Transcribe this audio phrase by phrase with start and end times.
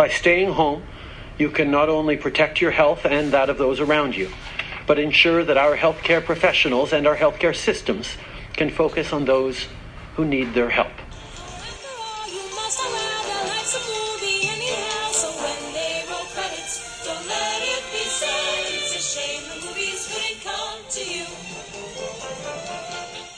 [0.00, 0.82] By staying home,
[1.36, 4.30] you can not only protect your health and that of those around you,
[4.86, 8.16] but ensure that our healthcare professionals and our healthcare systems
[8.54, 9.66] can focus on those
[10.16, 10.88] who need their help.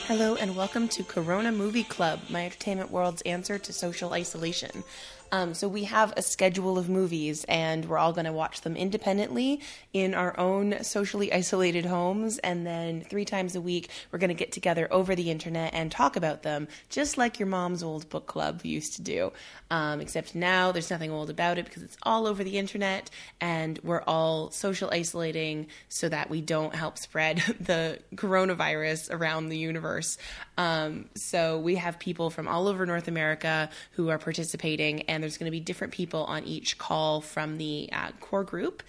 [0.06, 4.84] Hello and welcome to Corona Movie Club, my entertainment world's answer to social isolation.
[5.32, 8.76] Um, so we have a schedule of movies, and we're all going to watch them
[8.76, 9.62] independently
[9.94, 12.36] in our own socially isolated homes.
[12.38, 15.90] And then three times a week, we're going to get together over the internet and
[15.90, 19.32] talk about them, just like your mom's old book club used to do.
[19.70, 23.08] Um, except now there's nothing old about it because it's all over the internet,
[23.40, 29.56] and we're all social isolating so that we don't help spread the coronavirus around the
[29.56, 30.18] universe.
[30.58, 35.38] Um, so we have people from all over North America who are participating, and there's
[35.38, 38.82] going to be different people on each call from the uh, core group.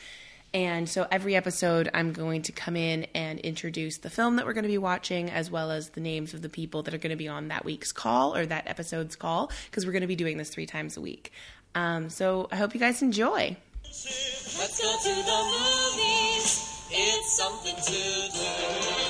[0.54, 4.54] And so every episode, I'm going to come in and introduce the film that we're
[4.54, 7.10] going to be watching, as well as the names of the people that are going
[7.10, 10.16] to be on that week's call or that episode's call, because we're going to be
[10.16, 11.32] doing this three times a week.
[11.74, 13.58] Um, so I hope you guys enjoy.
[13.84, 16.88] Let's go to the movies.
[16.92, 17.92] It's something to
[18.32, 19.03] do.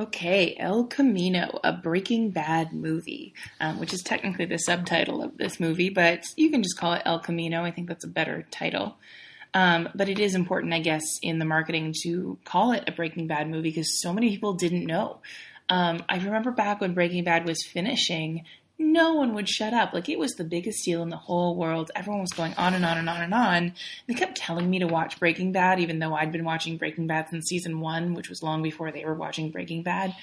[0.00, 5.60] Okay, El Camino, a Breaking Bad movie, um, which is technically the subtitle of this
[5.60, 7.64] movie, but you can just call it El Camino.
[7.64, 8.96] I think that's a better title.
[9.52, 13.26] Um, but it is important, I guess, in the marketing to call it a Breaking
[13.26, 15.18] Bad movie because so many people didn't know.
[15.68, 18.46] Um, I remember back when Breaking Bad was finishing,
[18.80, 19.92] no one would shut up.
[19.92, 21.90] Like it was the biggest deal in the whole world.
[21.94, 23.74] Everyone was going on and on and on and on.
[24.08, 27.28] They kept telling me to watch Breaking Bad, even though I'd been watching Breaking Bad
[27.30, 30.14] since season one, which was long before they were watching Breaking Bad.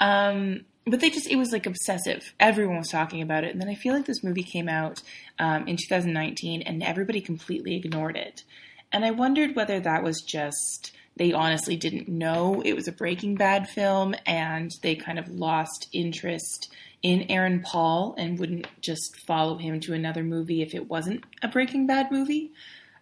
[0.00, 2.34] Um, but they just, it was like obsessive.
[2.38, 3.52] Everyone was talking about it.
[3.52, 5.00] And then I feel like this movie came out
[5.38, 8.44] um, in 2019 and everybody completely ignored it.
[8.92, 13.36] And I wondered whether that was just they honestly didn't know it was a Breaking
[13.36, 16.72] Bad film and they kind of lost interest
[17.04, 21.48] in Aaron Paul and wouldn't just follow him to another movie if it wasn't a
[21.48, 22.52] Breaking Bad movie.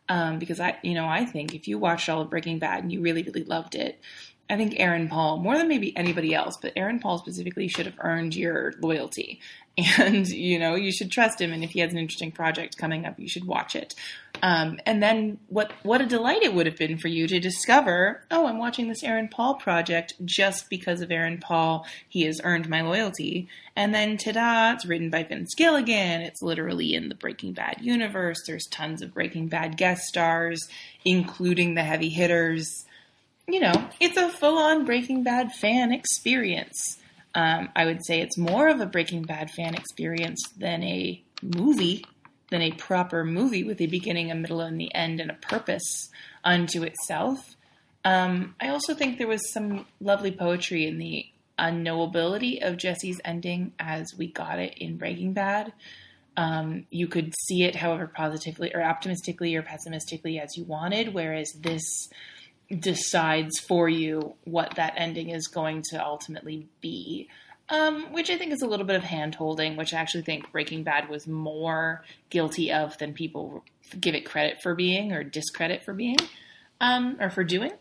[0.09, 2.93] Um, because I, you know, I think if you watched all of Breaking Bad and
[2.93, 4.01] you really, really loved it,
[4.53, 7.97] I think Aaron Paul, more than maybe anybody else, but Aaron Paul specifically should have
[8.01, 9.41] earned your loyalty.
[9.99, 11.51] And, you know, you should trust him.
[11.51, 13.95] And if he has an interesting project coming up, you should watch it.
[14.43, 18.23] Um, and then what, what a delight it would have been for you to discover,
[18.31, 21.87] oh, I'm watching this Aaron Paul project just because of Aaron Paul.
[22.07, 23.49] He has earned my loyalty.
[23.75, 26.21] And then, ta-da, it's written by Vince Gilligan.
[26.21, 28.43] It's literally in the Breaking Bad universe.
[28.47, 30.69] There's tons of Breaking Bad guest stars,
[31.03, 32.85] including the heavy hitters
[33.53, 36.99] you know, it's a full on Breaking Bad fan experience.
[37.35, 42.07] Um, I would say it's more of a Breaking Bad fan experience than a movie,
[42.51, 46.09] than a proper movie with a beginning, a middle, and the end, and a purpose
[46.43, 47.55] unto itself.
[48.07, 51.27] Um, I also think there was some lovely poetry in the
[51.59, 55.75] unknowability of Jesse's ending as we got it in Breaking Bad.
[56.39, 61.53] Um, you could see it however positively or optimistically or pessimistically as you wanted, whereas
[61.61, 62.09] this
[62.81, 67.29] decides for you what that ending is going to ultimately be.
[67.69, 70.51] Um, which I think is a little bit of hand holding, which I actually think
[70.53, 73.65] Breaking Bad was more guilty of than people
[73.99, 76.19] give it credit for being or discredit for being
[76.81, 77.73] um, or for doing.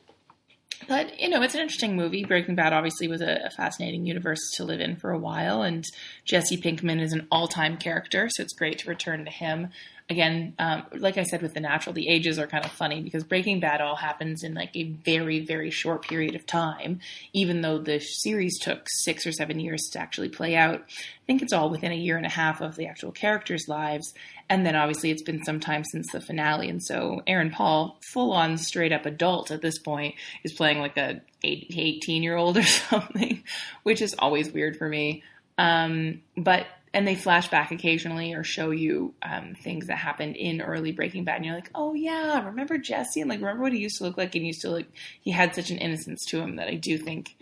[0.88, 2.24] But, you know, it's an interesting movie.
[2.24, 5.86] Breaking Bad obviously was a, a fascinating universe to live in for a while, and
[6.26, 9.70] Jesse Pinkman is an all time character, so it's great to return to him
[10.12, 13.24] again, um, like I said with the natural, the ages are kind of funny because
[13.24, 17.00] Breaking Bad all happens in like a very, very short period of time,
[17.32, 20.82] even though the series took six or seven years to actually play out.
[20.82, 24.14] I think it's all within a year and a half of the actual characters' lives.
[24.50, 26.70] And then obviously it's been some time since the finale.
[26.70, 30.98] And so Aaron Paul, full on straight up adult at this point, is playing like
[30.98, 33.44] a 18 year old or something,
[33.84, 35.24] which is always weird for me.
[35.58, 40.62] Um, but and they flash back occasionally or show you um, things that happened in
[40.62, 43.80] early Breaking Bad, and you're like, oh yeah, remember Jesse and like remember what he
[43.80, 44.88] used to look like, and used to like
[45.22, 47.36] he had such an innocence to him that I do think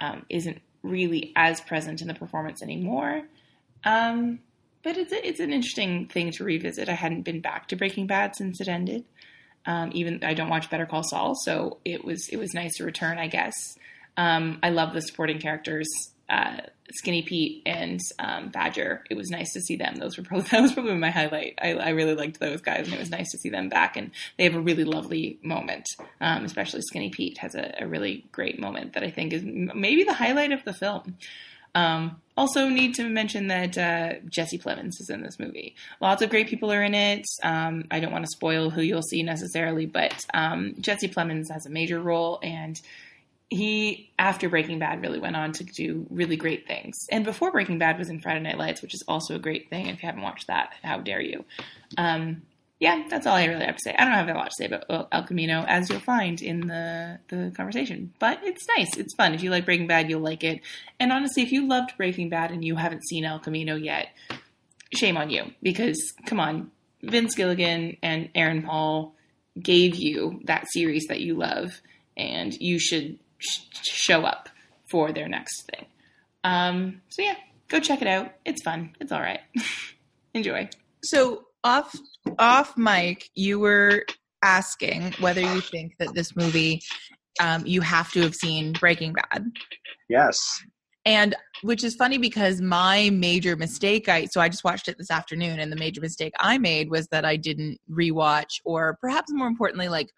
[0.00, 3.22] um, isn't really as present in the performance anymore.
[3.84, 4.40] Um,
[4.82, 6.88] but it's a, it's an interesting thing to revisit.
[6.88, 9.04] I hadn't been back to Breaking Bad since it ended.
[9.66, 12.84] Um, even I don't watch Better Call Saul, so it was it was nice to
[12.84, 13.54] return, I guess.
[14.16, 15.88] Um, I love the supporting characters
[16.28, 16.58] uh,
[16.94, 19.04] Skinny Pete and um, Badger.
[19.10, 19.96] It was nice to see them.
[19.96, 21.58] Those were probably that was probably my highlight.
[21.60, 23.96] I, I, really liked those guys, and it was nice to see them back.
[23.96, 25.86] And they have a really lovely moment.
[26.20, 30.04] Um, especially Skinny Pete has a, a, really great moment that I think is maybe
[30.04, 31.16] the highlight of the film.
[31.74, 35.74] Um, also, need to mention that uh, Jesse Plemons is in this movie.
[36.00, 37.26] Lots of great people are in it.
[37.42, 41.66] Um, I don't want to spoil who you'll see necessarily, but um, Jesse Plemons has
[41.66, 42.80] a major role, and
[43.50, 46.96] he, after Breaking Bad, really went on to do really great things.
[47.10, 49.86] And before Breaking Bad was in Friday Night Lights, which is also a great thing.
[49.86, 51.44] If you haven't watched that, how dare you?
[51.98, 52.42] Um,
[52.78, 53.94] yeah, that's all I really have to say.
[53.94, 57.18] I don't have a lot to say about El Camino, as you'll find in the
[57.28, 58.14] the conversation.
[58.18, 58.96] But it's nice.
[58.96, 59.34] It's fun.
[59.34, 60.62] If you like Breaking Bad, you'll like it.
[60.98, 64.08] And honestly, if you loved Breaking Bad and you haven't seen El Camino yet,
[64.94, 65.52] shame on you.
[65.62, 66.70] Because come on,
[67.02, 69.14] Vince Gilligan and Aaron Paul
[69.60, 71.82] gave you that series that you love,
[72.16, 74.48] and you should sh- show up
[74.90, 75.86] for their next thing.
[76.44, 77.36] Um, so yeah,
[77.68, 78.32] go check it out.
[78.44, 78.94] It's fun.
[79.00, 79.40] It's all right.
[80.34, 80.68] Enjoy.
[81.02, 81.94] So off
[82.38, 84.04] off mic, you were
[84.42, 86.80] asking whether you think that this movie
[87.40, 89.46] um, you have to have seen Breaking Bad.
[90.08, 90.38] Yes.
[91.06, 95.10] And which is funny because my major mistake I so I just watched it this
[95.10, 99.46] afternoon and the major mistake I made was that I didn't rewatch or perhaps more
[99.46, 100.10] importantly like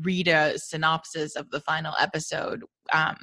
[0.00, 3.16] read a synopsis of the final episode um,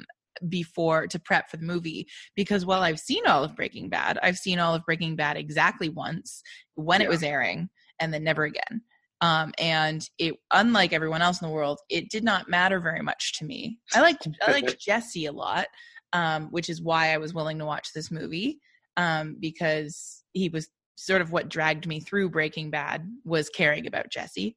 [0.48, 4.36] before to prep for the movie because while I've seen all of Breaking Bad, I've
[4.36, 6.42] seen all of Breaking Bad exactly once
[6.74, 7.06] when yeah.
[7.06, 7.68] it was airing
[8.00, 8.82] and then never again.
[9.20, 13.38] Um, and it, unlike everyone else in the world, it did not matter very much
[13.38, 13.78] to me.
[13.94, 15.66] I liked I liked Jesse a lot,
[16.12, 18.60] um, which is why I was willing to watch this movie
[18.96, 24.10] um, because he was sort of what dragged me through Breaking Bad was caring about
[24.10, 24.54] Jesse.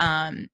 [0.00, 0.48] Um,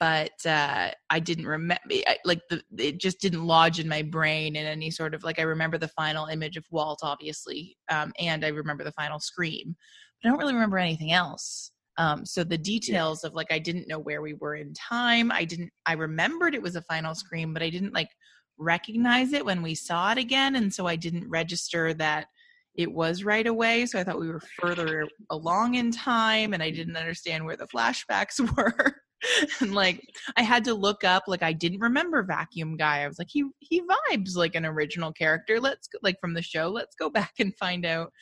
[0.00, 1.82] but uh, I didn't remember.
[2.24, 5.38] Like the, it just didn't lodge in my brain in any sort of like.
[5.38, 9.76] I remember the final image of Walt, obviously, um, and I remember the final scream,
[10.20, 11.72] but I don't really remember anything else.
[11.98, 15.32] Um, so the details of like I didn't know where we were in time.
[15.32, 15.70] I didn't.
[15.86, 18.10] I remembered it was a final scream, but I didn't like
[18.58, 22.26] recognize it when we saw it again, and so I didn't register that
[22.74, 23.86] it was right away.
[23.86, 27.68] So I thought we were further along in time, and I didn't understand where the
[27.68, 28.96] flashbacks were.
[29.60, 30.00] and like
[30.36, 33.02] I had to look up like I didn't remember Vacuum Guy.
[33.02, 35.60] I was like he he vibes like an original character.
[35.60, 36.68] Let's go, like from the show.
[36.68, 38.12] Let's go back and find out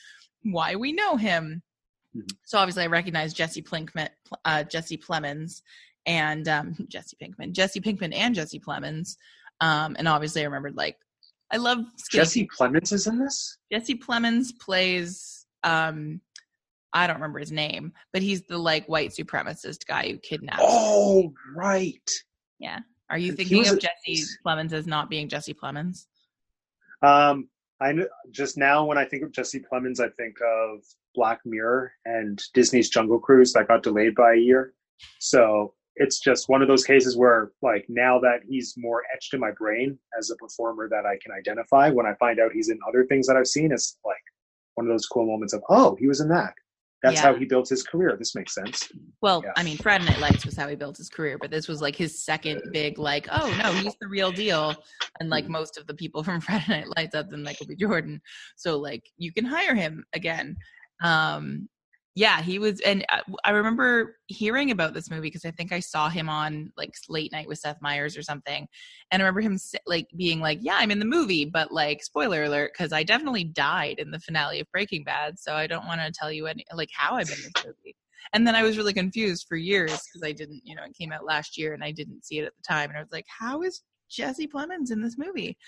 [0.43, 1.63] why we know him.
[2.17, 2.27] Mm-hmm.
[2.45, 4.09] So obviously I recognized Jesse Plinkman,
[4.45, 5.63] uh, Jesse Plemons,
[6.07, 9.17] and um, Jesse Pinkman, Jesse Pinkman, and Jesse Plemons.
[9.61, 10.97] Um, and obviously I remembered like
[11.53, 11.79] I love
[12.11, 13.59] Jesse Plemons is in this.
[13.71, 16.21] Jesse Plemons plays um
[16.95, 20.63] I don't remember his name, but he's the like white supremacist guy who kidnapped.
[20.63, 22.09] Oh, right.
[22.61, 22.79] Yeah.
[23.11, 26.07] Are you thinking of a, Jesse Plemons as not being Jesse Plemons?
[27.03, 27.49] Um,
[27.81, 31.93] I know just now when I think of Jesse Plemons, I think of Black Mirror
[32.05, 34.73] and Disney's Jungle Cruise that got delayed by a year.
[35.19, 39.41] So it's just one of those cases where, like, now that he's more etched in
[39.41, 42.79] my brain as a performer that I can identify, when I find out he's in
[42.89, 44.17] other things that I've seen, it's like
[44.77, 46.55] one of those cool moments of, oh, he was in that
[47.05, 47.23] that's yeah.
[47.23, 48.17] how he built his career.
[48.19, 48.89] This makes sense.
[49.21, 49.53] Well, yeah.
[49.57, 51.95] I mean, Friday Night Lights was how he built his career, but this was like
[51.95, 54.75] his second big, like, oh no, he's the real deal.
[55.21, 55.53] And like mm-hmm.
[55.53, 57.77] most of the people from Friday Night Lights, other than Michael B.
[57.77, 58.23] Jordan,
[58.57, 60.57] so like you can hire him again.
[61.03, 61.69] Um,
[62.17, 65.81] yeah, he was, and uh, I remember hearing about this movie because I think I
[65.81, 68.69] saw him on like Late Night with Seth Meyers or something,
[69.11, 72.45] and I remember him like being like, "Yeah, I'm in the movie," but like, spoiler
[72.45, 76.03] alert, because I definitely died in the finale of Breaking Bad, so I don't want
[76.03, 77.97] to tell you any like how I'm in this movie.
[78.33, 81.13] And then I was really confused for years because I didn't, you know, it came
[81.13, 83.27] out last year and I didn't see it at the time, and I was like,
[83.41, 85.59] "How is Jesse Plemons in this movie?"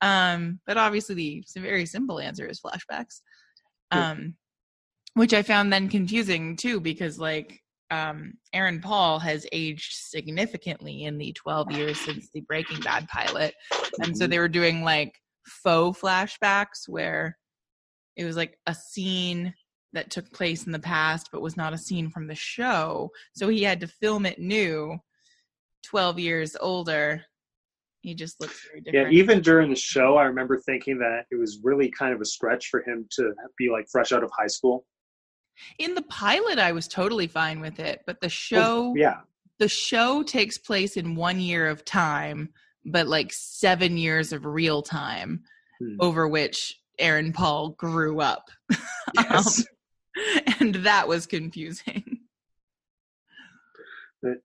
[0.00, 3.20] Um, but obviously, the very simple answer is flashbacks.
[3.92, 4.34] Um,
[5.14, 11.18] which I found then confusing too, because like um, Aaron Paul has aged significantly in
[11.18, 13.54] the 12 years since the Breaking Bad pilot.
[14.02, 15.14] And so they were doing like
[15.46, 17.36] faux flashbacks where
[18.16, 19.54] it was like a scene
[19.92, 23.10] that took place in the past but was not a scene from the show.
[23.34, 24.96] So he had to film it new,
[25.84, 27.22] 12 years older.
[28.00, 29.12] He just looks very different.
[29.12, 32.24] Yeah, even during the show, I remember thinking that it was really kind of a
[32.24, 34.86] stretch for him to be like fresh out of high school
[35.78, 39.20] in the pilot, I was totally fine with it, but the show, well, yeah,
[39.58, 42.50] the show takes place in one year of time,
[42.84, 45.44] but like seven years of real time,
[45.78, 45.96] hmm.
[46.00, 48.50] over which Aaron Paul grew up.
[49.14, 49.58] Yes.
[49.58, 49.64] um,
[50.60, 52.20] and that was confusing.
[54.22, 54.36] But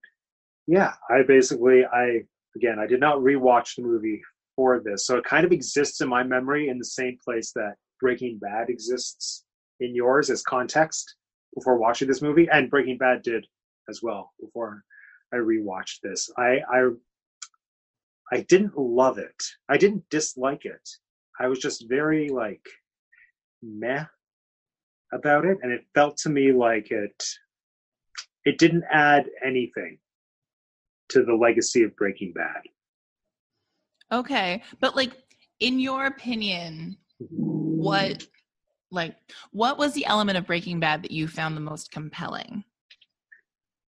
[0.66, 2.24] yeah, I basically, I
[2.56, 4.20] again, I did not rewatch the movie
[4.56, 7.76] for this, so it kind of exists in my memory in the same place that
[8.00, 9.44] Breaking Bad exists
[9.80, 11.14] in yours as context
[11.54, 13.46] before watching this movie, and Breaking Bad did
[13.88, 14.84] as well before
[15.32, 16.30] I rewatched this.
[16.36, 16.88] I I
[18.32, 19.42] I didn't love it.
[19.68, 20.88] I didn't dislike it.
[21.40, 22.66] I was just very like
[23.62, 24.04] meh
[25.12, 27.24] about it, and it felt to me like it
[28.44, 29.98] it didn't add anything
[31.10, 32.62] to the legacy of Breaking Bad.
[34.12, 35.12] Okay, but like
[35.60, 37.36] in your opinion, mm-hmm.
[37.36, 38.26] what
[38.90, 39.16] like
[39.52, 42.64] what was the element of Breaking Bad that you found the most compelling?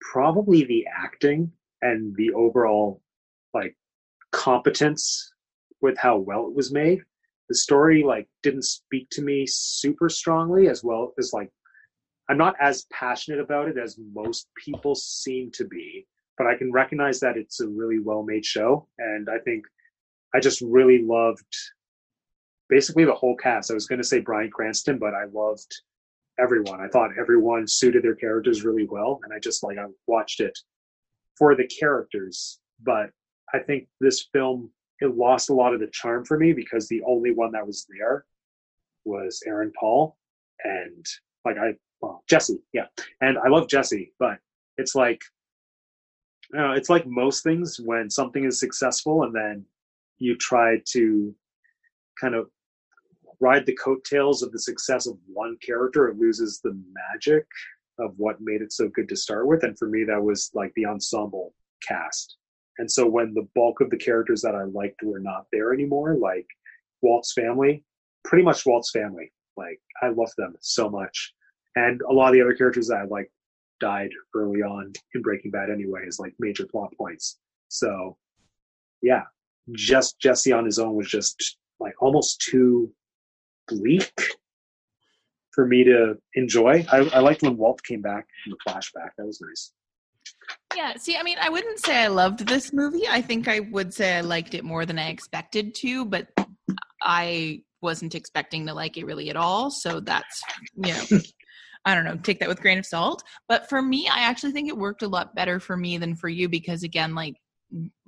[0.00, 1.52] Probably the acting
[1.82, 3.02] and the overall
[3.54, 3.76] like
[4.32, 5.32] competence
[5.80, 7.00] with how well it was made.
[7.48, 11.50] The story like didn't speak to me super strongly as well as like
[12.28, 16.70] I'm not as passionate about it as most people seem to be, but I can
[16.70, 19.64] recognize that it's a really well made show and I think
[20.34, 21.56] I just really loved
[22.68, 23.70] basically the whole cast.
[23.70, 25.74] I was going to say Bryan Cranston, but I loved
[26.38, 26.80] everyone.
[26.80, 30.56] I thought everyone suited their characters really well, and I just like I watched it
[31.36, 32.60] for the characters.
[32.82, 33.10] But
[33.54, 34.70] I think this film
[35.00, 37.86] it lost a lot of the charm for me because the only one that was
[37.88, 38.24] there
[39.04, 40.16] was Aaron Paul
[40.64, 41.06] and
[41.44, 42.86] like I well Jesse, yeah,
[43.20, 44.38] and I love Jesse, but
[44.76, 45.20] it's like
[46.52, 49.64] you know, it's like most things when something is successful and then
[50.18, 51.34] you try to
[52.20, 52.48] kind of
[53.40, 56.78] ride the coattails of the success of one character, it loses the
[57.12, 57.46] magic
[57.98, 59.64] of what made it so good to start with.
[59.64, 61.54] And for me, that was like the ensemble
[61.86, 62.36] cast.
[62.78, 66.16] And so when the bulk of the characters that I liked were not there anymore,
[66.16, 66.46] like
[67.02, 67.84] Walt's family,
[68.24, 71.34] pretty much Walt's family, like I love them so much.
[71.76, 73.30] And a lot of the other characters that I like
[73.80, 77.38] died early on in Breaking Bad anyway, as like major plot points.
[77.68, 78.16] So
[79.02, 79.22] yeah,
[79.72, 82.92] just Jesse on his own was just like almost too
[83.68, 84.12] bleak
[85.52, 86.84] for me to enjoy.
[86.90, 89.10] I, I liked when Walt came back in the flashback.
[89.18, 89.72] That was nice.
[90.76, 93.08] Yeah, see, I mean, I wouldn't say I loved this movie.
[93.08, 96.28] I think I would say I liked it more than I expected to, but
[97.02, 99.70] I wasn't expecting to like it really at all.
[99.70, 100.42] So that's,
[100.76, 101.20] you know,
[101.84, 103.22] I don't know, take that with grain of salt.
[103.48, 106.28] But for me, I actually think it worked a lot better for me than for
[106.28, 107.34] you because, again, like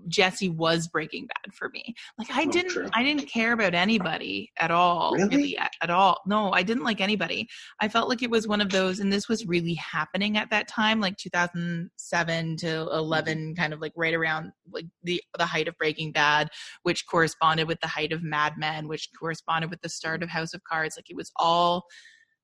[0.08, 1.94] Jesse was Breaking Bad for me.
[2.18, 2.88] Like I oh, didn't true.
[2.94, 5.12] I didn't care about anybody at all.
[5.14, 5.36] Really?
[5.36, 6.20] really at, at, all.
[6.26, 7.48] No, I didn't like anybody.
[7.80, 10.68] I felt like it was one of those and this was really happening at that
[10.68, 13.52] time like 2007 to 11 mm-hmm.
[13.54, 16.48] kind of like right around like the the height of Breaking Bad,
[16.82, 20.54] which corresponded with the height of Mad Men, which corresponded with the start of House
[20.54, 20.96] of Cards.
[20.96, 21.84] Like it was all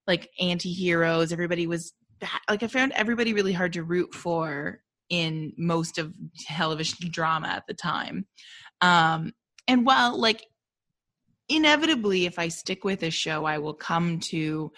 [0.06, 1.32] like anti-heroes.
[1.32, 2.40] Everybody was bad.
[2.50, 6.14] like I found everybody really hard to root for in most of
[6.46, 8.26] television drama at the time.
[8.80, 9.32] Um,
[9.68, 10.44] and while, like,
[11.48, 14.72] inevitably, if I stick with a show, I will come to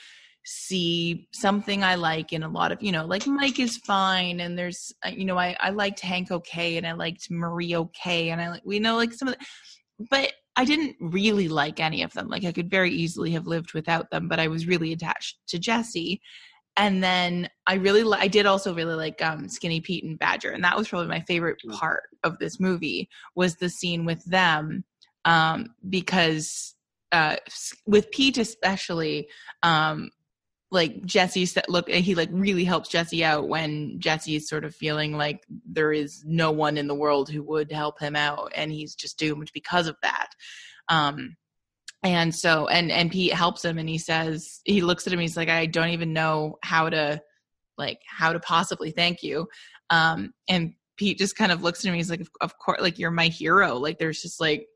[0.44, 4.40] see something I like in a lot of, you know, like Mike is fine.
[4.40, 6.78] And there's, uh, you know, I, I liked Hank okay.
[6.78, 8.30] And I liked Marie okay.
[8.30, 12.02] And I like, we know like some of the, but I didn't really like any
[12.02, 12.28] of them.
[12.28, 15.58] Like I could very easily have lived without them, but I was really attached to
[15.58, 16.20] Jesse
[16.78, 20.64] and then I really I did also really like um, Skinny Pete and Badger, and
[20.64, 21.76] that was probably my favorite mm.
[21.76, 24.84] part of this movie was the scene with them
[25.24, 26.74] um, because
[27.12, 27.36] uh,
[27.86, 29.28] with Pete especially.
[29.62, 30.10] Um,
[30.70, 34.74] like Jesse said, look, he like really helps Jesse out when Jesse is sort of
[34.74, 38.70] feeling like there is no one in the world who would help him out, and
[38.70, 40.28] he's just doomed because of that.
[40.90, 41.36] Um,
[42.02, 45.36] and so and and pete helps him and he says he looks at him he's
[45.36, 47.20] like i don't even know how to
[47.78, 49.48] like how to possibly thank you.
[49.90, 53.10] Um and pete just kind of looks at him he's like of course like you're
[53.10, 53.76] my hero.
[53.76, 54.66] Like there's just like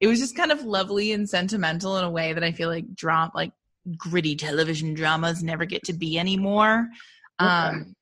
[0.00, 2.94] it was just kind of lovely and sentimental in a way that i feel like
[2.94, 3.52] drama like
[3.96, 6.88] gritty television dramas never get to be anymore.
[7.40, 7.50] Okay.
[7.50, 7.96] um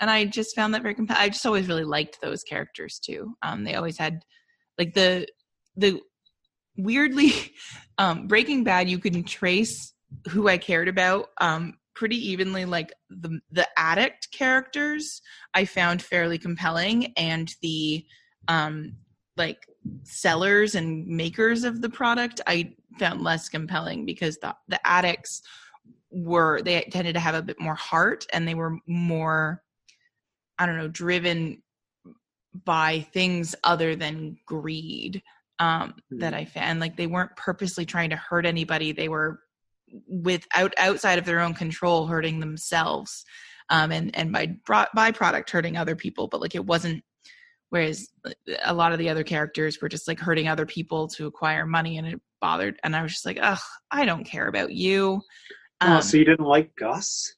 [0.00, 3.34] and i just found that very compelling i just always really liked those characters too.
[3.42, 4.24] Um they always had
[4.78, 5.26] like the
[5.76, 6.00] the
[6.76, 7.32] weirdly
[7.98, 9.92] um breaking bad you can trace
[10.28, 15.22] who i cared about um pretty evenly like the the addict characters
[15.54, 18.04] i found fairly compelling and the
[18.48, 18.96] um
[19.36, 19.66] like
[20.02, 25.42] sellers and makers of the product i found less compelling because the the addicts
[26.10, 29.62] were they tended to have a bit more heart and they were more
[30.58, 31.60] i don't know driven
[32.64, 35.22] by things other than greed
[35.64, 36.40] um, that mm-hmm.
[36.40, 36.80] I found.
[36.80, 38.92] Like they weren't purposely trying to hurt anybody.
[38.92, 39.40] They were
[40.08, 43.24] without outside of their own control hurting themselves
[43.70, 46.28] um, and and by byproduct hurting other people.
[46.28, 47.02] But like it wasn't.
[47.70, 48.08] Whereas
[48.62, 51.98] a lot of the other characters were just like hurting other people to acquire money,
[51.98, 52.78] and it bothered.
[52.84, 53.58] And I was just like, ugh,
[53.90, 55.22] I don't care about you.
[55.80, 57.34] Oh, um, oh, so you didn't like Gus?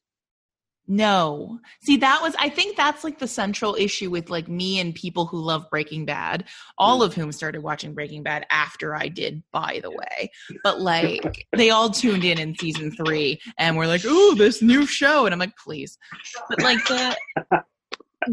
[0.89, 1.59] No.
[1.81, 5.25] See, that was, I think that's like the central issue with like me and people
[5.25, 6.45] who love Breaking Bad,
[6.77, 10.31] all of whom started watching Breaking Bad after I did, by the way.
[10.63, 14.85] But like, they all tuned in in season three and were like, oh, this new
[14.85, 15.25] show.
[15.25, 15.97] And I'm like, please.
[16.47, 17.17] But like, the,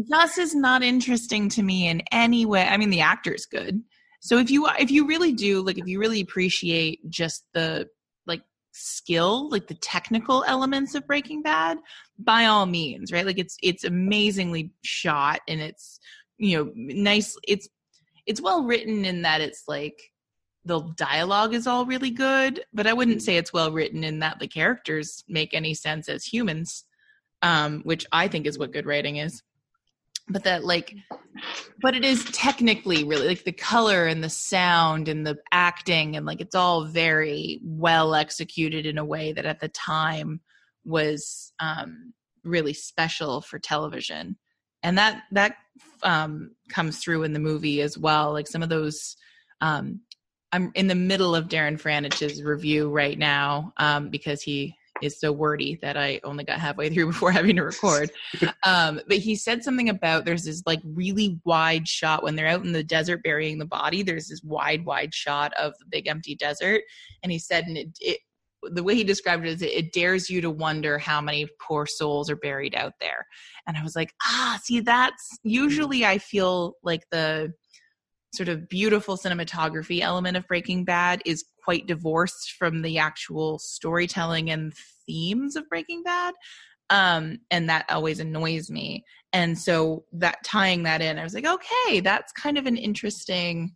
[0.09, 2.63] Gus is not interesting to me in any way.
[2.63, 3.83] I mean, the actor's good.
[4.21, 7.89] So if you, if you really do, like, if you really appreciate just the,
[8.77, 11.77] skill like the technical elements of breaking bad
[12.19, 13.25] by all means right?
[13.25, 15.99] Like it's it's amazingly shot and it's
[16.37, 17.69] you know nice it's
[18.25, 20.11] it's well written in that it's like
[20.65, 24.39] the dialogue is all really good but i wouldn't say it's well written in that
[24.39, 26.85] the characters make any sense as humans
[27.41, 29.43] um which i think is what good writing is
[30.27, 30.95] but that like
[31.81, 36.25] but it is technically really like the color and the sound and the acting and
[36.25, 40.39] like it's all very well executed in a way that at the time
[40.85, 42.13] was um
[42.43, 44.37] really special for television.
[44.83, 45.55] And that that
[46.03, 48.31] um comes through in the movie as well.
[48.31, 49.17] Like some of those
[49.61, 50.01] um
[50.51, 55.31] i'm in the middle of darren Franich's review right now um because he is so
[55.31, 58.11] wordy that I only got halfway through before having to record.
[58.63, 62.65] Um, but he said something about there's this like really wide shot when they're out
[62.65, 64.01] in the desert burying the body.
[64.01, 66.81] There's this wide, wide shot of the big empty desert,
[67.21, 68.19] and he said, and it, it
[68.71, 71.85] the way he described it is it, it dares you to wonder how many poor
[71.85, 73.25] souls are buried out there.
[73.67, 77.53] And I was like, ah, see, that's usually I feel like the
[78.35, 84.49] sort of beautiful cinematography element of Breaking Bad is quite divorced from the actual storytelling
[84.51, 84.73] and
[85.07, 86.33] themes of Breaking Bad.
[86.89, 89.03] Um, and that always annoys me.
[89.33, 93.73] And so that tying that in, I was like, okay, that's kind of an interesting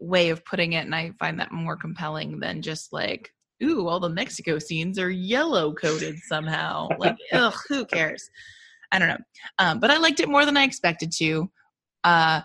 [0.00, 0.84] way of putting it.
[0.84, 3.30] And I find that more compelling than just like,
[3.62, 6.88] ooh, all the Mexico scenes are yellow coded somehow.
[6.98, 8.28] like, ugh, who cares?
[8.92, 9.18] I don't know.
[9.58, 11.50] Um, but I liked it more than I expected to.
[12.04, 12.42] Uh,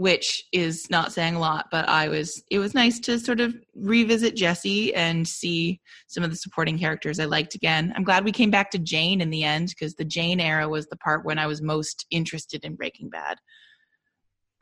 [0.00, 3.54] which is not saying a lot, but I was it was nice to sort of
[3.74, 5.78] revisit Jesse and see
[6.08, 7.92] some of the supporting characters I liked again.
[7.94, 10.86] I'm glad we came back to Jane in the end because the Jane era was
[10.86, 13.36] the part when I was most interested in Breaking Bad.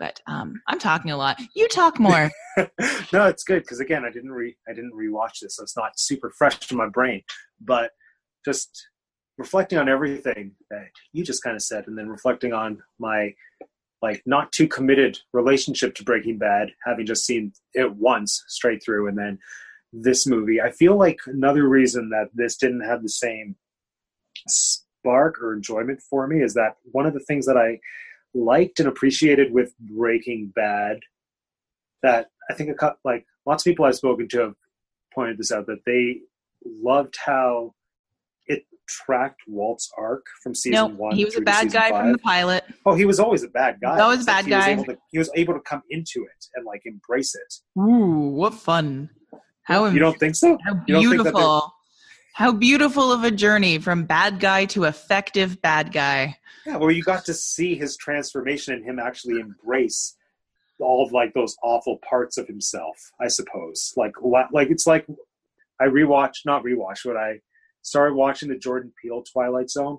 [0.00, 1.40] But um, I'm talking a lot.
[1.54, 2.32] You talk more.
[3.12, 6.00] no, it's good because again, I didn't re I didn't rewatch this, so it's not
[6.00, 7.22] super fresh to my brain.
[7.60, 7.92] But
[8.44, 8.88] just
[9.38, 13.32] reflecting on everything that you just kind of said, and then reflecting on my
[14.02, 19.08] like not too committed relationship to Breaking Bad, having just seen it once straight through,
[19.08, 19.38] and then
[19.92, 20.60] this movie.
[20.60, 23.56] I feel like another reason that this didn't have the same
[24.46, 27.80] spark or enjoyment for me is that one of the things that I
[28.34, 31.00] liked and appreciated with Breaking Bad
[32.02, 34.54] that I think a like lots of people I've spoken to have
[35.14, 36.20] pointed this out that they
[36.64, 37.74] loved how
[38.88, 41.16] tracked Walt's arc from season nope, one.
[41.16, 42.00] He was a bad guy five.
[42.00, 42.64] from the pilot.
[42.86, 43.98] Oh, he was always a bad guy.
[44.00, 44.74] Always a bad like guy.
[44.74, 47.80] Was to, he was able to come into it and like embrace it.
[47.80, 49.10] Ooh, what fun!
[49.62, 50.58] How you don't think so?
[50.64, 51.74] How beautiful!
[52.34, 56.38] How beautiful of a journey from bad guy to effective bad guy.
[56.64, 60.16] Yeah, well, you got to see his transformation and him actually embrace
[60.78, 62.96] all of like those awful parts of himself.
[63.20, 64.12] I suppose, like
[64.52, 65.06] like it's like
[65.80, 67.40] I rewatched, not rewatch, but I
[67.88, 69.98] started watching the Jordan Peele Twilight Zone.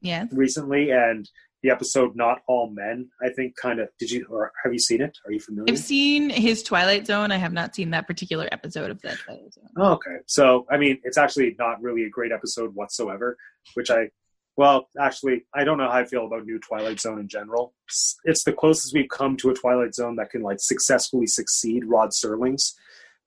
[0.00, 0.26] Yeah.
[0.32, 1.28] Recently, and
[1.62, 3.88] the episode "Not All Men," I think, kind of.
[3.98, 5.16] Did you or have you seen it?
[5.26, 5.72] Are you familiar?
[5.72, 7.32] I've seen his Twilight Zone.
[7.32, 9.68] I have not seen that particular episode of that Twilight Zone.
[9.76, 13.36] Oh, okay, so I mean, it's actually not really a great episode whatsoever.
[13.74, 14.10] Which I,
[14.56, 17.74] well, actually, I don't know how I feel about new Twilight Zone in general.
[17.88, 21.84] It's, it's the closest we've come to a Twilight Zone that can like successfully succeed
[21.84, 22.76] Rod Serling's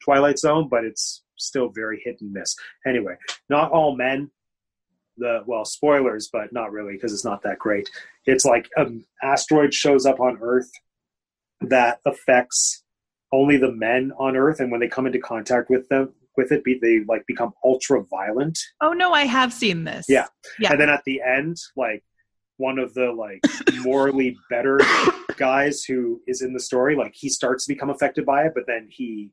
[0.04, 2.56] Twilight Zone, but it's still very hit and miss.
[2.86, 3.16] Anyway,
[3.50, 4.32] not all men.
[5.18, 7.90] The well, spoilers, but not really because it's not that great.
[8.26, 10.72] It's like an asteroid shows up on Earth
[11.60, 12.84] that affects
[13.34, 16.64] only the men on Earth, and when they come into contact with them with it,
[16.82, 18.58] they like become ultra violent.
[18.80, 20.06] Oh no, I have seen this.
[20.08, 20.28] Yeah,
[20.60, 20.72] yeah.
[20.72, 22.04] And then at the end, like
[22.58, 23.42] one of the like
[23.84, 24.80] morally better
[25.38, 28.64] guys who is in the story, like he starts to become affected by it, but
[28.68, 29.32] then he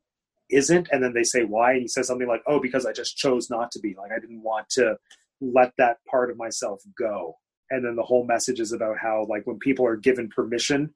[0.50, 3.16] isn't and then they say why and he says something like oh because i just
[3.16, 3.94] chose not to be.
[3.96, 4.96] Like i didn't want to
[5.40, 7.37] let that part of myself go.
[7.70, 10.94] And then the whole message is about how like when people are given permission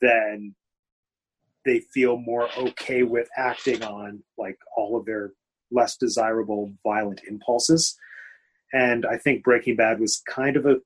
[0.00, 0.54] then
[1.64, 5.32] they feel more okay with acting on like all of their
[5.70, 7.96] less desirable violent impulses.
[8.72, 10.76] And i think breaking bad was kind of a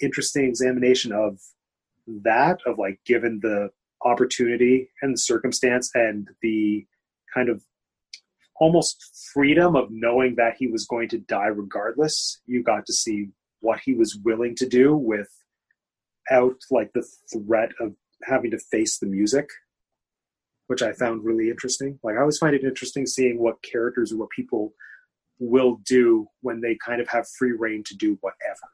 [0.00, 1.38] interesting examination of
[2.06, 3.70] that of like given the
[4.04, 6.86] opportunity and the circumstance and the
[7.34, 7.62] kind of
[8.60, 12.40] almost freedom of knowing that he was going to die regardless.
[12.46, 13.28] You got to see
[13.60, 19.06] what he was willing to do without like the threat of having to face the
[19.06, 19.48] music,
[20.66, 21.98] which I found really interesting.
[22.02, 24.72] Like I always find it interesting seeing what characters or what people
[25.38, 28.68] will do when they kind of have free reign to do whatever.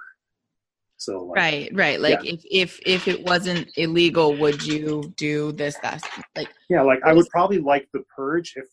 [0.97, 2.01] So like, right, right.
[2.01, 2.33] Like yeah.
[2.33, 5.77] if if if it wasn't illegal, would you do this?
[5.83, 6.03] That
[6.37, 8.67] like yeah, like I would probably like the purge if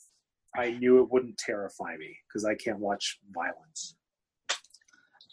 [0.56, 3.96] I knew it wouldn't terrify me because I can't watch violence.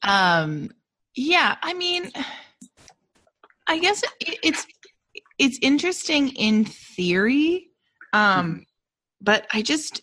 [0.03, 0.71] Um.
[1.15, 1.57] Yeah.
[1.63, 2.11] I mean,
[3.67, 4.67] I guess it, it's
[5.39, 7.69] it's interesting in theory,
[8.13, 8.65] um,
[9.21, 10.03] but I just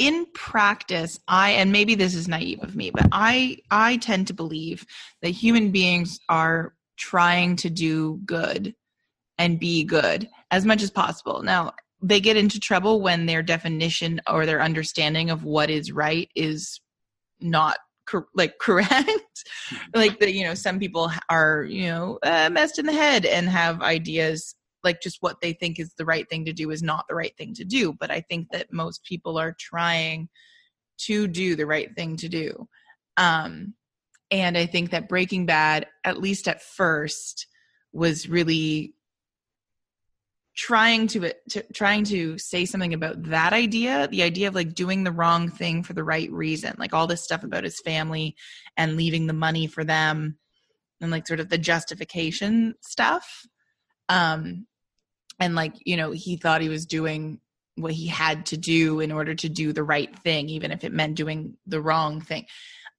[0.00, 4.34] in practice i and maybe this is naive of me but i i tend to
[4.34, 4.84] believe
[5.22, 8.74] that human beings are trying to do good
[9.38, 11.42] and be good as much as possible.
[11.42, 16.28] Now they get into trouble when their definition or their understanding of what is right
[16.36, 16.80] is
[17.40, 19.48] not cor- like correct.
[19.94, 23.48] Like that you know some people are you know uh, messed in the head and
[23.48, 27.06] have ideas like just what they think is the right thing to do is not
[27.08, 27.92] the right thing to do.
[27.92, 30.28] But i think that most people are trying
[31.06, 32.68] to do the right thing to do.
[33.16, 33.74] Um
[34.30, 37.46] and i think that breaking bad at least at first
[37.92, 38.94] was really
[40.56, 45.04] trying to, to trying to say something about that idea the idea of like doing
[45.04, 48.36] the wrong thing for the right reason like all this stuff about his family
[48.76, 50.36] and leaving the money for them
[51.00, 53.46] and like sort of the justification stuff.
[54.08, 54.66] Um
[55.40, 57.40] and like you know he thought he was doing
[57.76, 60.92] what he had to do in order to do the right thing even if it
[60.92, 62.46] meant doing the wrong thing.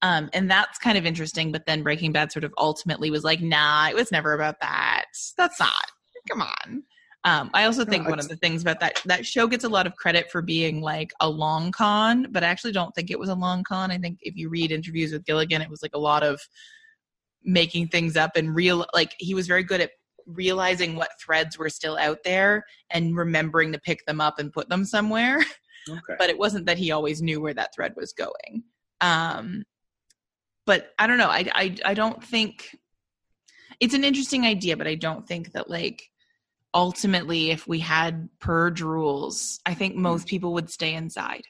[0.03, 3.39] Um, and that's kind of interesting but then breaking bad sort of ultimately was like
[3.39, 5.05] nah it was never about that.
[5.37, 5.91] That's not.
[6.27, 6.83] Come on.
[7.23, 9.85] Um, I also think one of the things about that that show gets a lot
[9.85, 13.29] of credit for being like a long con, but I actually don't think it was
[13.29, 13.91] a long con.
[13.91, 16.41] I think if you read interviews with Gilligan, it was like a lot of
[17.43, 19.91] making things up and real like he was very good at
[20.33, 24.69] realizing what threads were still out there and remembering to pick them up and put
[24.69, 25.43] them somewhere.
[25.89, 26.13] Okay.
[26.19, 28.63] but it wasn't that he always knew where that thread was going.
[29.01, 29.63] Um,
[30.67, 31.29] but I don't know.
[31.29, 32.77] I, I I don't think
[33.79, 36.03] it's an interesting idea, but I don't think that like
[36.73, 40.01] ultimately, if we had purge rules, I think hmm.
[40.01, 41.43] most people would stay inside.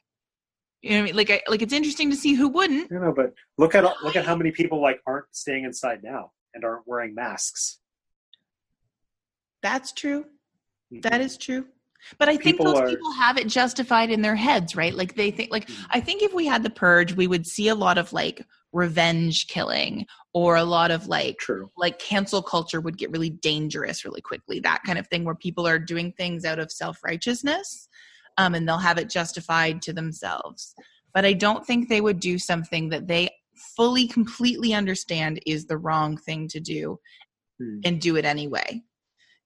[0.81, 1.15] You know what I mean?
[1.15, 2.89] Like, I, like it's interesting to see who wouldn't.
[2.89, 6.31] You know, but look at look at how many people like aren't staying inside now
[6.53, 7.79] and aren't wearing masks.
[9.63, 10.25] That's true.
[10.91, 11.01] Mm-hmm.
[11.01, 11.65] That is true.
[12.17, 14.93] But I think those are, people have it justified in their heads, right?
[14.93, 15.83] Like they think like mm-hmm.
[15.91, 19.47] I think if we had the purge, we would see a lot of like revenge
[19.47, 21.69] killing or a lot of like True.
[21.77, 24.59] like cancel culture would get really dangerous really quickly.
[24.59, 27.87] That kind of thing where people are doing things out of self-righteousness
[28.37, 30.73] um and they'll have it justified to themselves.
[31.13, 33.29] But I don't think they would do something that they
[33.75, 36.97] fully completely understand is the wrong thing to do
[37.59, 37.79] hmm.
[37.83, 38.81] and do it anyway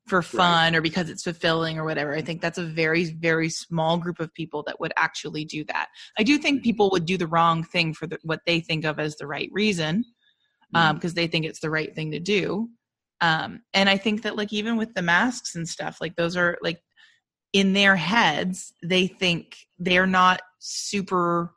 [0.07, 0.75] for fun right.
[0.77, 2.13] or because it's fulfilling or whatever.
[2.13, 5.87] I think that's a very, very small group of people that would actually do that.
[6.17, 6.63] I do think mm-hmm.
[6.63, 9.49] people would do the wrong thing for the, what they think of as the right
[9.51, 10.05] reason
[10.71, 11.09] because um, mm-hmm.
[11.15, 12.69] they think it's the right thing to do.
[13.21, 16.57] Um, and I think that, like, even with the masks and stuff, like, those are
[16.61, 16.81] like
[17.53, 21.53] in their heads, they think they're not super,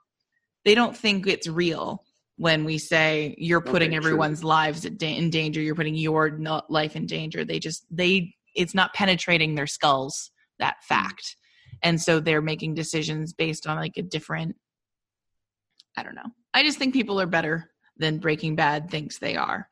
[0.65, 2.05] they don't think it's real
[2.39, 4.49] when we say you're putting okay, everyone's true.
[4.49, 9.55] lives in danger you're putting your life in danger they just they it's not penetrating
[9.55, 10.95] their skulls that mm-hmm.
[10.95, 11.37] fact.
[11.83, 14.57] And so they're making decisions based on like a different
[15.97, 16.31] i don't know.
[16.55, 19.69] I just think people are better than breaking bad thinks they are.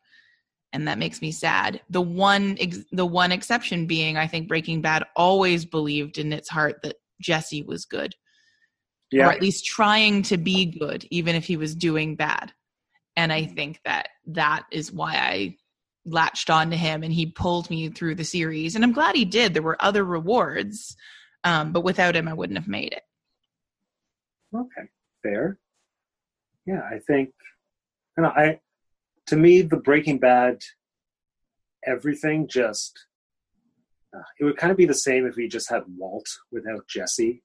[0.72, 1.80] And that makes me sad.
[1.88, 6.48] The one ex- the one exception being i think breaking bad always believed in its
[6.48, 8.14] heart that jesse was good.
[9.12, 9.28] Yeah.
[9.28, 12.52] or at least trying to be good even if he was doing bad.
[13.16, 13.54] And i mm-hmm.
[13.54, 15.56] think that that is why i
[16.06, 18.74] latched on to him and he pulled me through the series.
[18.74, 19.54] And i'm glad he did.
[19.54, 20.96] There were other rewards
[21.44, 23.02] um, but without him i wouldn't have made it.
[24.54, 24.88] Okay.
[25.22, 25.58] Fair.
[26.66, 27.30] Yeah i think
[28.16, 28.60] know i
[29.26, 30.62] to me the breaking bad
[31.84, 33.06] everything just
[34.16, 37.42] uh, it would kind of be the same if we just had walt without jesse.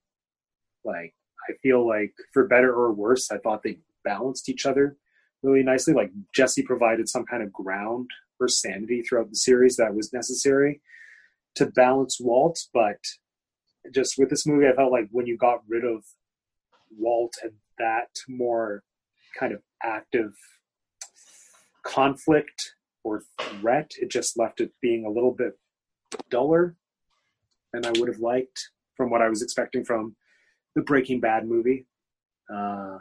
[0.86, 1.14] Like
[1.50, 4.98] i feel like for better or worse i thought they balanced each other
[5.44, 5.94] really nicely.
[5.94, 8.10] Like jesse provided some kind of ground
[8.42, 10.82] her sanity throughout the series that was necessary
[11.56, 12.60] to balance Walt.
[12.74, 13.00] But
[13.94, 16.04] just with this movie, I felt like when you got rid of
[16.98, 18.84] Walt and that more
[19.40, 20.34] kind of active
[21.84, 25.54] conflict or threat, it just left it being a little bit
[26.30, 26.76] duller
[27.74, 30.16] than I would have liked from what I was expecting from
[30.76, 31.88] the Breaking Bad movie.
[32.54, 32.98] Uh,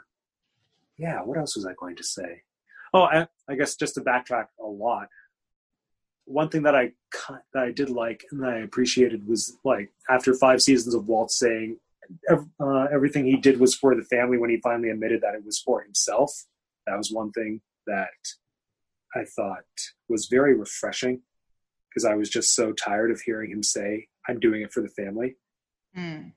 [0.97, 2.43] yeah, what else was I going to say?
[2.93, 5.09] Oh, I, I guess just to backtrack a lot.
[6.25, 6.93] One thing that I
[7.55, 11.31] that I did like and that I appreciated was like after five seasons of Walt
[11.31, 11.79] saying
[12.31, 14.39] uh, everything he did was for the family.
[14.39, 16.33] When he finally admitted that it was for himself,
[16.87, 18.09] that was one thing that
[19.15, 19.65] I thought
[20.09, 21.23] was very refreshing
[21.89, 24.89] because I was just so tired of hearing him say, "I'm doing it for the
[24.89, 25.37] family."
[25.97, 26.33] Mm.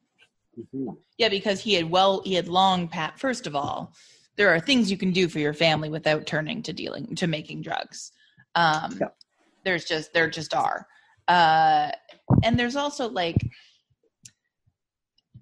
[0.59, 0.89] Mm-hmm.
[1.17, 3.19] Yeah, because he had well, he had long pat.
[3.19, 3.93] First of all,
[4.35, 7.61] there are things you can do for your family without turning to dealing to making
[7.61, 8.11] drugs.
[8.55, 9.07] Um, yeah.
[9.63, 10.87] There's just there just are,
[11.27, 11.91] uh,
[12.43, 13.37] and there's also like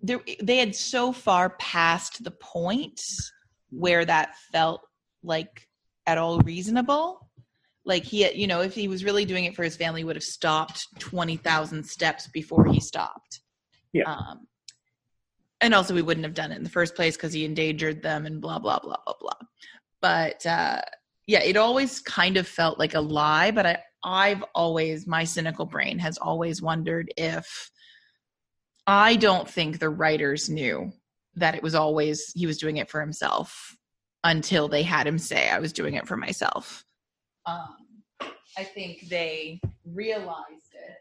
[0.02, 3.02] there they had so far past the point
[3.70, 4.82] where that felt
[5.24, 5.68] like
[6.08, 7.30] at all reasonable.
[7.86, 10.24] Like he you know if he was really doing it for his family would have
[10.24, 13.42] stopped 20,000 steps before he stopped.
[13.94, 14.12] Yeah.
[14.12, 14.48] Um,
[15.62, 18.26] and also we wouldn't have done it in the first place because he endangered them
[18.26, 19.48] and blah blah blah blah blah.
[20.00, 20.82] But uh
[21.28, 25.66] yeah it always kind of felt like a lie but i i've always my cynical
[25.66, 27.72] brain has always wondered if
[28.88, 30.92] i don't think the writers knew
[31.36, 33.76] that it was always he was doing it for himself
[34.24, 36.84] until they had him say i was doing it for myself.
[37.46, 37.76] Um
[38.58, 40.98] i think they realized it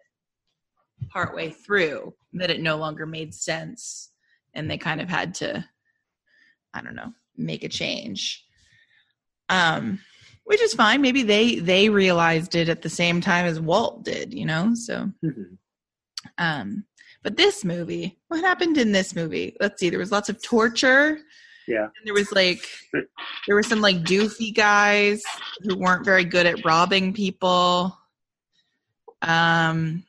[1.09, 4.13] partway through that it no longer made sense
[4.55, 5.65] and they kind of had to
[6.75, 8.45] i don't know make a change.
[9.49, 10.01] Um
[10.51, 14.35] which is fine maybe they they realized it at the same time as walt did
[14.35, 15.55] you know so mm-hmm.
[16.39, 16.85] um
[17.23, 21.21] but this movie what happened in this movie let's see there was lots of torture
[21.69, 22.67] yeah and there was like
[23.47, 25.23] there were some like doofy guys
[25.63, 27.97] who weren't very good at robbing people
[29.23, 30.03] um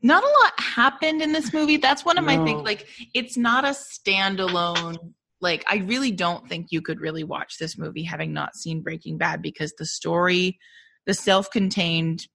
[0.00, 1.76] not a lot happened in this movie.
[1.76, 2.36] That's one of no.
[2.36, 2.62] my things.
[2.62, 5.12] Like, it's not a standalone.
[5.40, 9.18] Like, I really don't think you could really watch this movie having not seen Breaking
[9.18, 10.58] Bad because the story,
[11.06, 12.26] the self contained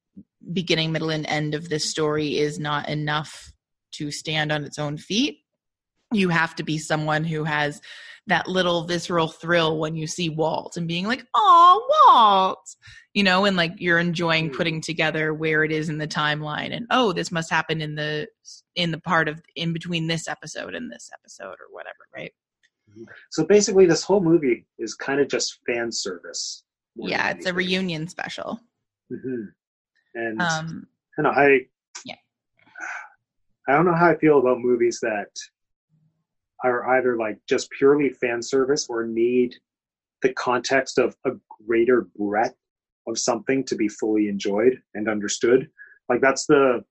[0.52, 3.52] beginning, middle, and end of this story is not enough
[3.92, 5.38] to stand on its own feet.
[6.12, 7.80] You have to be someone who has
[8.26, 12.76] that little visceral thrill when you see Walt and being like, "Oh, Walt,"
[13.12, 14.56] you know, and like you're enjoying mm.
[14.56, 18.28] putting together where it is in the timeline, and oh, this must happen in the
[18.74, 22.32] in the part of in between this episode and this episode or whatever, right?
[23.30, 26.64] So basically, this whole movie is kind of just fan service.
[26.96, 28.60] Yeah, it's a reunion special.
[29.12, 29.44] Mm-hmm.
[30.14, 30.86] And um,
[31.18, 31.66] you know, I
[32.04, 32.14] yeah,
[33.68, 35.28] I don't know how I feel about movies that
[36.62, 39.54] are either like just purely fan service or need
[40.22, 41.32] the context of a
[41.66, 42.56] greater breadth
[43.06, 45.68] of something to be fully enjoyed and understood.
[46.08, 46.84] Like that's the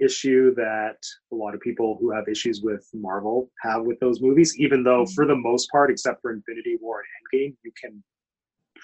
[0.00, 0.96] issue that
[1.32, 5.04] a lot of people who have issues with Marvel have with those movies, even though
[5.04, 5.14] mm-hmm.
[5.14, 8.02] for the most part, except for Infinity War and Endgame, you can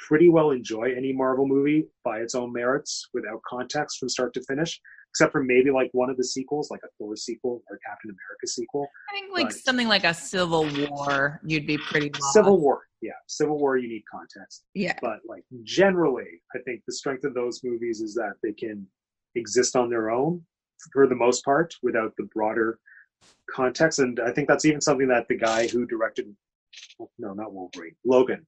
[0.09, 4.43] pretty well enjoy any Marvel movie by its own merits without context from start to
[4.43, 4.79] finish
[5.17, 8.47] except for maybe like one of the sequels, like a Thor sequel or Captain America
[8.47, 8.87] sequel.
[9.09, 12.11] I think like but, something like a Civil War, you'd be pretty.
[12.11, 12.35] Lost.
[12.35, 14.65] Civil War, yeah, Civil War, you need context.
[14.75, 18.87] Yeah, but like generally, I think the strength of those movies is that they can
[19.37, 20.43] exist on their own
[20.93, 22.79] for the most part without the broader
[23.51, 26.35] context, and I think that's even something that the guy who directed,
[27.19, 28.47] no, not Wolverine, Logan,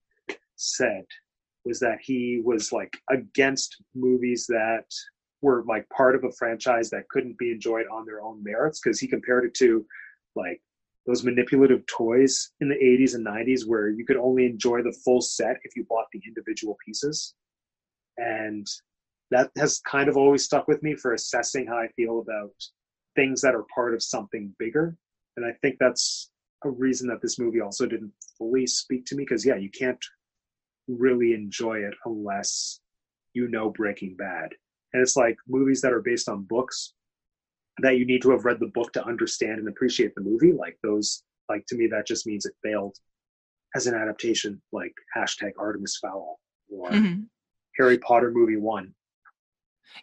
[0.57, 1.05] said
[1.65, 4.85] was that he was like against movies that
[5.43, 8.99] were like part of a franchise that couldn't be enjoyed on their own merits because
[8.99, 9.85] he compared it to
[10.35, 10.61] like
[11.07, 15.21] those manipulative toys in the 80s and 90s where you could only enjoy the full
[15.21, 17.35] set if you bought the individual pieces.
[18.19, 18.67] And
[19.31, 22.53] that has kind of always stuck with me for assessing how i feel about
[23.17, 24.97] things that are part of something bigger.
[25.37, 26.31] And i think that's
[26.65, 30.05] a reason that this movie also didn't fully speak to me because yeah you can't
[30.89, 32.81] really enjoy it unless
[33.35, 34.51] you know breaking bad.
[34.93, 36.95] And it's like movies that are based on books
[37.83, 40.77] that you need to have read the book to understand and appreciate the movie like
[40.83, 42.97] those like to me that just means it failed
[43.77, 47.21] as an adaptation like hashtag artemis fowl or mm-hmm.
[47.77, 48.93] harry potter movie one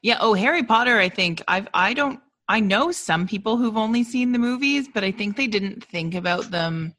[0.02, 4.04] yeah oh harry potter i think i've i don't i know some people who've only
[4.04, 6.94] seen the movies but i think they didn't think about them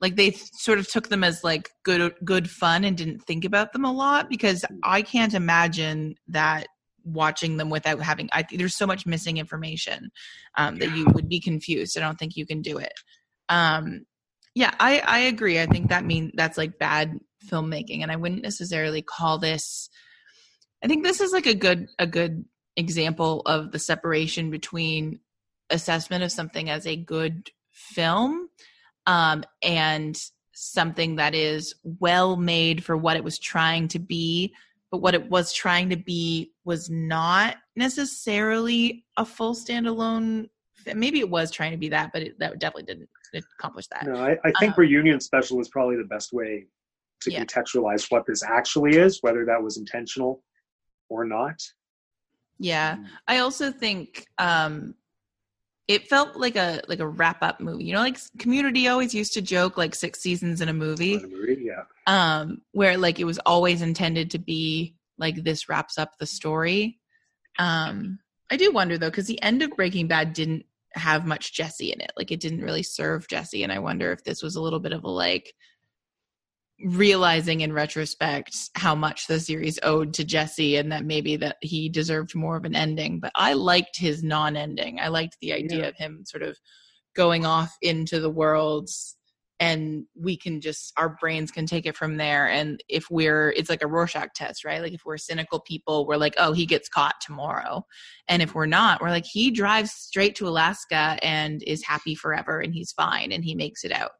[0.00, 3.72] like they sort of took them as like good good fun and didn't think about
[3.72, 6.66] them a lot because i can't imagine that
[7.04, 10.10] watching them without having I there's so much missing information
[10.56, 11.96] um, that you would be confused.
[11.96, 12.92] I don't think you can do it.
[13.48, 14.06] Um,
[14.54, 15.60] yeah, I I agree.
[15.60, 19.88] I think that mean that's like bad filmmaking, and I wouldn't necessarily call this.
[20.84, 22.44] I think this is like a good a good
[22.76, 25.18] example of the separation between
[25.70, 28.48] assessment of something as a good film
[29.06, 30.20] um, and
[30.52, 34.52] something that is well made for what it was trying to be,
[34.90, 40.48] but what it was trying to be was not necessarily a full standalone.
[40.94, 43.08] Maybe it was trying to be that, but it, that definitely didn't
[43.58, 44.06] accomplish that.
[44.06, 46.66] No, I, I think Um, reunion special is probably the best way
[47.22, 47.42] to Yeah.
[47.42, 50.42] contextualize what this actually is, whether that was intentional
[51.22, 51.60] or not.
[52.58, 52.98] Yeah.
[53.26, 54.94] I also think um
[55.86, 57.84] it felt like a like a wrap up movie.
[57.84, 61.16] You know, like Community always used to joke like six seasons in a movie.
[61.16, 61.82] A movie, yeah.
[62.06, 66.98] um where like it was always intended to be like this wraps up the story
[67.58, 68.18] um
[68.50, 72.00] i do wonder though because the end of breaking bad didn't have much jesse in
[72.00, 74.80] it like it didn't really serve jesse and i wonder if this was a little
[74.80, 75.52] bit of a like
[76.84, 81.88] realizing in retrospect how much the series owed to jesse and that maybe that he
[81.88, 83.20] deserved more of an ending.
[83.20, 85.00] But i liked his non-ending.
[85.00, 85.88] I liked the idea Yeah.
[85.88, 86.58] of him sort of
[87.16, 89.16] going off into the worlds
[89.60, 92.50] and we can just our brains can take it from there.
[92.50, 94.82] And if we're it's like a rorschach test right?
[94.82, 97.86] Like if we're cynical people we're like oh he gets caught tomorrow.
[98.28, 102.60] And if we're not we're like he drives straight to alaska and is happy forever
[102.60, 104.10] and he's fine and he makes it out.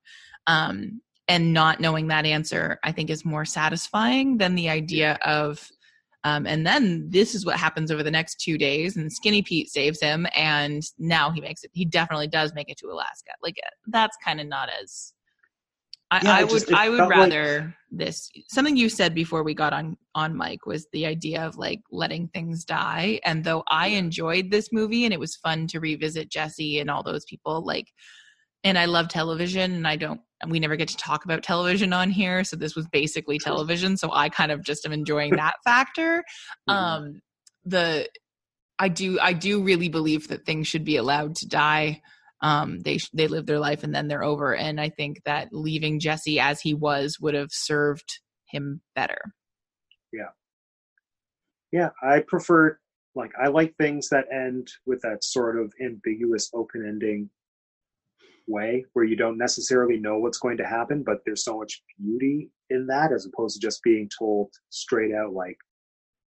[0.47, 5.71] Um and not knowing that answer i think is more satisfying than the idea of
[6.27, 9.69] um, and then this is what happens over the next two days, and Skinny Pete
[9.69, 11.71] saves him, and now he makes it.
[11.75, 13.33] He definitely does make it to Alaska.
[13.43, 13.57] Like
[13.89, 15.13] that's kind of not as.
[16.11, 16.51] I, Yeah, I would.
[16.51, 18.31] just- I would felt like- rather this.
[18.49, 22.29] Something you said before we got on on mic was the idea of like letting
[22.29, 23.21] things die.
[23.27, 27.03] And though I enjoyed this movie and it was fun to revisit Jesse and all
[27.03, 27.93] those people, like,
[28.65, 30.21] and I love television, and I don't.
[30.49, 33.97] We never get to talk about television on here, so this was basically television.
[33.97, 36.25] So I kind of just am enjoying that factor
[36.69, 36.75] Mhm.
[36.75, 37.21] um
[37.67, 38.09] the
[38.79, 42.01] i do i do really believe that things should be allowed to die
[42.43, 45.99] um they they live their life and then they're over and i think that leaving
[45.99, 49.19] jesse as he was would have served him better
[50.13, 50.29] yeah
[51.75, 52.79] yeah, I prefer
[53.17, 57.31] like I like things that end with that sort of ambiguous open ending
[58.47, 62.51] way where you don't necessarily know what's going to happen, but there's so much beauty
[62.71, 65.57] in that as opposed to just being told straight out like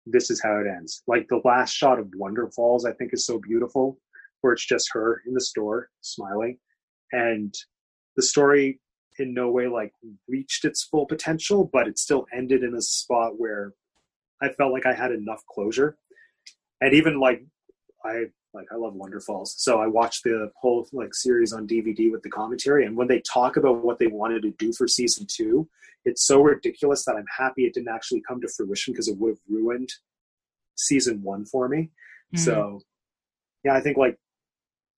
[0.06, 1.02] this is how it ends.
[1.06, 3.98] Like the last shot of Wonderfalls, I think is so beautiful,
[4.40, 6.58] where it's just her in the store smiling.
[7.12, 7.52] And
[8.16, 8.80] the story
[9.18, 9.92] in no way like
[10.28, 13.72] reached its full potential, but it still ended in a spot where
[14.42, 15.96] I felt like I had enough closure.
[16.80, 17.42] And even like
[18.04, 19.48] I like I love Wonderfalls.
[19.56, 23.20] So I watched the whole like series on DVD with the commentary and when they
[23.20, 25.68] talk about what they wanted to do for season 2,
[26.04, 29.30] it's so ridiculous that I'm happy it didn't actually come to fruition because it would
[29.32, 29.90] have ruined
[30.76, 31.90] season 1 for me.
[32.34, 32.38] Mm.
[32.38, 32.80] So
[33.64, 34.16] yeah, I think like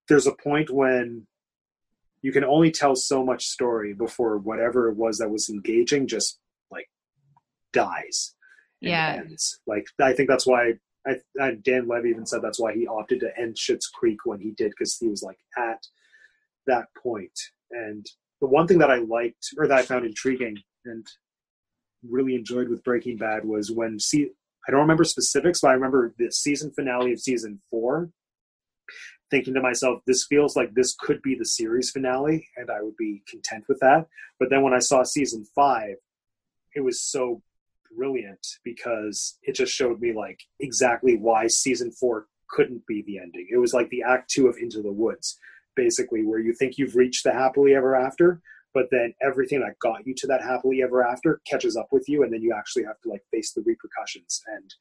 [0.08, 1.26] there's a point when
[2.22, 6.38] you can only tell so much story before whatever it was that was engaging just
[6.70, 6.88] like
[7.72, 8.34] dies
[8.80, 9.16] Yeah.
[9.20, 9.61] ends.
[9.66, 10.74] Like I think that's why
[11.09, 14.40] I, I Dan Levy even said that's why he opted to end Schitt's Creek when
[14.40, 15.87] he did because he was like at
[16.66, 17.38] that point.
[17.71, 18.07] And
[18.40, 21.07] the one thing that I liked or that I found intriguing and
[22.09, 24.31] really enjoyed with Breaking Bad was when see
[24.66, 28.11] I don't remember specifics, but I remember the season finale of season four.
[29.31, 32.97] Thinking to myself, this feels like this could be the series finale, and I would
[32.97, 34.07] be content with that.
[34.38, 35.97] But then when I saw season five,
[36.75, 37.42] it was so
[37.96, 43.46] brilliant because it just showed me like exactly why season four couldn't be the ending.
[43.51, 45.38] It was like the act two of Into the Woods,
[45.77, 48.40] basically, where you think you've reached the happily ever after,
[48.74, 52.22] but then everything that got you to that happily ever after catches up with you,
[52.22, 54.42] and then you actually have to like face the repercussions.
[54.46, 54.74] And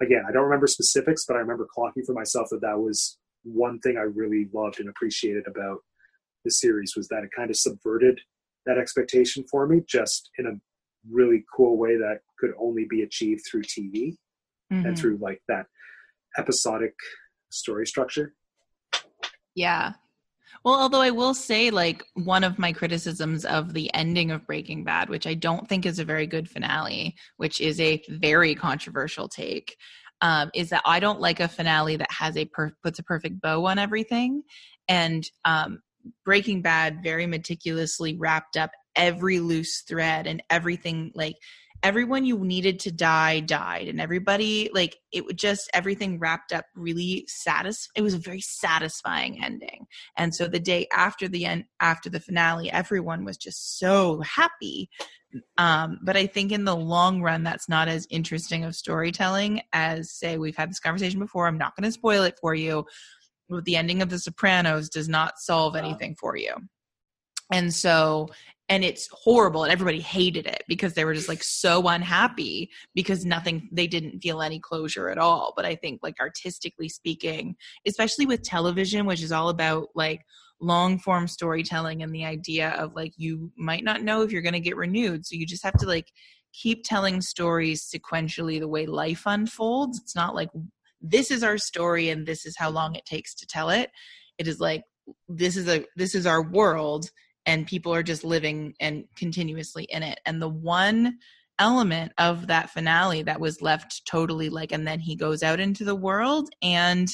[0.00, 3.78] again, I don't remember specifics, but I remember clocking for myself that that was one
[3.80, 5.78] thing I really loved and appreciated about
[6.44, 8.20] the series was that it kind of subverted
[8.66, 10.52] that expectation for me, just in a
[11.10, 14.16] really cool way that could only be achieved through TV
[14.72, 14.86] Mhm.
[14.86, 15.66] and through like that
[16.36, 16.94] episodic
[17.50, 18.34] story structure.
[19.54, 19.94] Yeah.
[20.64, 24.84] Well, although I will say, like, one of my criticisms of the ending of Breaking
[24.84, 29.28] Bad, which I don't think is a very good finale, which is a very controversial
[29.28, 29.76] take,
[30.20, 33.40] um, is that I don't like a finale that has a per- puts a perfect
[33.40, 34.42] bow on everything.
[34.88, 35.80] And um,
[36.24, 41.36] Breaking Bad very meticulously wrapped up every loose thread and everything like
[41.82, 46.64] everyone you needed to die died and everybody like it would just everything wrapped up
[46.74, 49.86] really satis it was a very satisfying ending.
[50.16, 54.90] And so the day after the end after the finale everyone was just so happy.
[55.56, 60.10] Um but i think in the long run that's not as interesting of storytelling as
[60.10, 61.46] say we've had this conversation before.
[61.46, 62.86] I'm not going to spoil it for you
[63.62, 66.54] the ending of the sopranos does not solve anything for you.
[67.52, 68.28] And so
[68.70, 73.24] and it's horrible and everybody hated it because they were just like so unhappy because
[73.24, 75.54] nothing they didn't feel any closure at all.
[75.56, 80.20] But i think like artistically speaking especially with television which is all about like
[80.60, 84.52] long form storytelling and the idea of like you might not know if you're going
[84.52, 85.24] to get renewed.
[85.24, 86.12] So you just have to like
[86.52, 90.00] keep telling stories sequentially the way life unfolds.
[90.00, 90.50] It's not like
[91.00, 93.90] this is our story and this is how long it takes to tell it.
[94.38, 94.82] It is like
[95.28, 97.10] this is a this is our world
[97.46, 100.20] and people are just living and continuously in it.
[100.26, 101.18] And the one
[101.58, 105.82] element of that finale that was left totally like and then he goes out into
[105.82, 107.08] the world and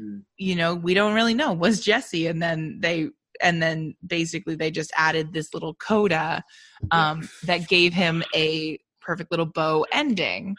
[0.00, 0.22] mm.
[0.38, 2.26] you know we don't really know was jesse?
[2.26, 3.08] And then they
[3.42, 6.42] and then basically they just added this little coda
[6.90, 10.56] um, that gave him a perfect little bow ending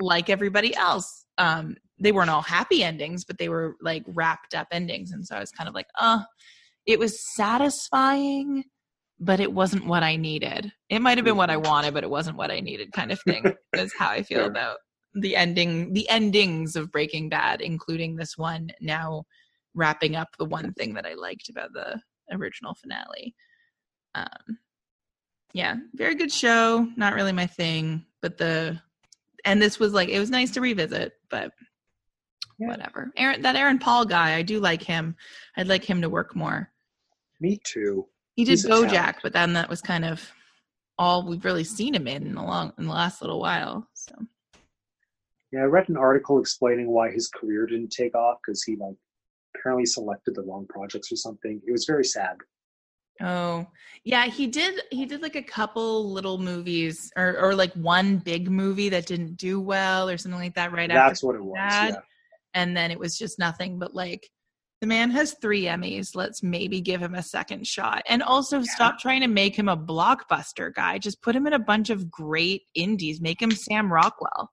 [0.00, 1.26] like everybody else.
[1.38, 5.36] Um, they weren't all happy endings but they were like wrapped up endings and so
[5.36, 6.20] i was kind of like uh
[6.86, 8.64] it was satisfying
[9.18, 10.72] but it wasn't what I needed.
[10.90, 11.68] It might have been what I mm-hmm.
[11.68, 13.54] wanted, but it wasn't what I needed kind of thing.
[13.74, 14.78] is how I feel about
[15.14, 19.24] the ending the endings of Breaking Bad, including this one now
[19.74, 22.00] wrapping up the one thing that I liked about the
[22.32, 23.34] original finale.
[24.14, 24.58] Um
[25.52, 26.86] yeah, very good show.
[26.96, 28.80] Not really my thing, but the
[29.44, 31.52] and this was like it was nice to revisit, but
[32.58, 32.68] yeah.
[32.68, 33.12] whatever.
[33.16, 35.16] Aaron that Aaron Paul guy, I do like him.
[35.56, 36.70] I'd like him to work more.
[37.40, 38.06] Me too.
[38.34, 40.30] He did BoJack, but then that was kind of
[40.98, 43.88] all we've really seen him in in the long in the last little while.
[43.94, 44.14] So.
[45.52, 48.96] Yeah, I read an article explaining why his career didn't take off because he like
[49.56, 51.60] apparently selected the wrong projects or something.
[51.66, 52.36] It was very sad.
[53.22, 53.66] Oh,
[54.04, 58.50] yeah, he did he did like a couple little movies or or like one big
[58.50, 61.08] movie that didn't do well or something like that right That's after.
[61.08, 61.56] That's what it was.
[61.58, 61.96] Yeah.
[62.56, 64.28] And then it was just nothing but like
[64.80, 66.14] the man has three Emmys.
[66.14, 68.02] Let's maybe give him a second shot.
[68.08, 68.64] And also yeah.
[68.74, 70.98] stop trying to make him a blockbuster guy.
[70.98, 73.20] Just put him in a bunch of great indies.
[73.20, 74.50] Make him Sam Rockwell.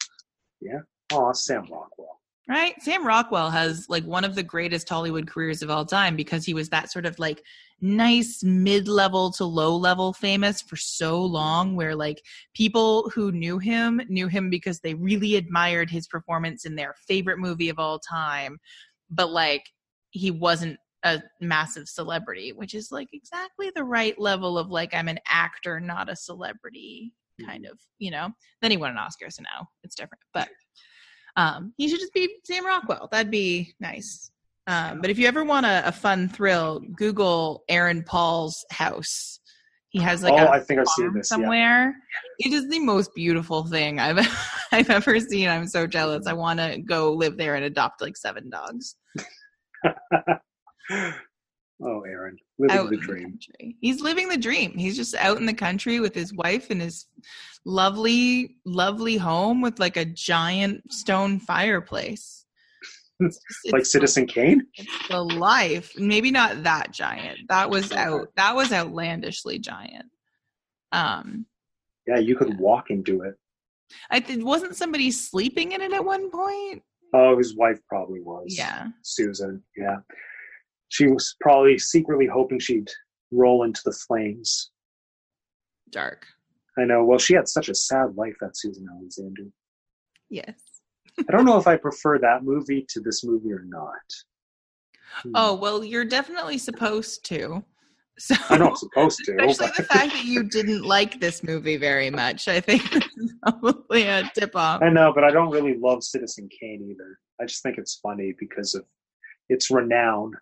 [0.61, 0.79] Yeah.
[1.11, 2.19] Oh, Sam Rockwell.
[2.47, 2.73] Right?
[2.81, 6.53] Sam Rockwell has like one of the greatest Hollywood careers of all time because he
[6.53, 7.41] was that sort of like
[7.79, 12.21] nice mid level to low level famous for so long, where like
[12.53, 17.39] people who knew him knew him because they really admired his performance in their favorite
[17.39, 18.59] movie of all time.
[19.09, 19.69] But like
[20.11, 25.07] he wasn't a massive celebrity, which is like exactly the right level of like I'm
[25.07, 27.45] an actor, not a celebrity hmm.
[27.45, 28.29] kind of, you know.
[28.61, 30.21] Then he won an Oscar, so now it's different.
[30.33, 30.49] But
[31.35, 33.07] um he should just be Sam Rockwell.
[33.11, 34.31] That'd be nice.
[34.67, 39.39] Um, but if you ever want a, a, fun thrill, Google Aaron Paul's house.
[39.89, 41.93] He has like oh, a I think I've seen this somewhere.
[42.39, 42.47] Yeah.
[42.47, 44.25] It is the most beautiful thing I've
[44.71, 45.49] I've ever seen.
[45.49, 46.25] I'm so jealous.
[46.25, 48.95] I want to go live there and adopt like seven dogs.
[49.85, 50.01] oh,
[51.81, 53.39] Aaron, living out the dream.
[53.59, 54.77] The He's living the dream.
[54.77, 57.05] He's just out in the country with his wife and his
[57.65, 62.45] lovely, lovely home with like a giant stone fireplace.
[63.19, 64.65] It's, it's like Citizen Kane.
[65.09, 65.91] The life.
[65.97, 67.39] Maybe not that giant.
[67.49, 68.27] That was out.
[68.35, 70.05] That was outlandishly giant.
[70.91, 71.45] Um.
[72.05, 72.57] Yeah, you could yeah.
[72.59, 73.35] walk into it.
[74.09, 76.83] I th- wasn't somebody sleeping in it at one point.
[77.13, 78.55] Oh, his wife probably was.
[78.57, 78.87] Yeah.
[79.03, 79.63] Susan.
[79.77, 79.97] Yeah.
[80.93, 82.87] She was probably secretly hoping she'd
[83.31, 84.69] roll into the flames.
[85.89, 86.27] Dark.
[86.77, 87.03] I know.
[87.03, 89.45] Well, she had such a sad life, that Susan Alexander.
[90.29, 90.53] Yes.
[91.17, 94.05] I don't know if I prefer that movie to this movie or not.
[95.23, 95.31] Hmm.
[95.33, 97.63] Oh, well, you're definitely supposed to.
[98.19, 99.31] So I'm not supposed to.
[99.31, 99.77] Especially but...
[99.77, 102.47] the fact that you didn't like this movie very much.
[102.47, 104.83] I think is probably a tip off.
[104.83, 107.17] I know, but I don't really love Citizen Kane either.
[107.41, 108.85] I just think it's funny because of
[109.49, 110.33] its renown.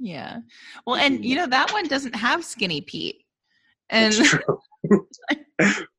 [0.00, 0.38] Yeah.
[0.86, 3.22] Well, and you know that one doesn't have Skinny Pete.
[3.90, 4.14] And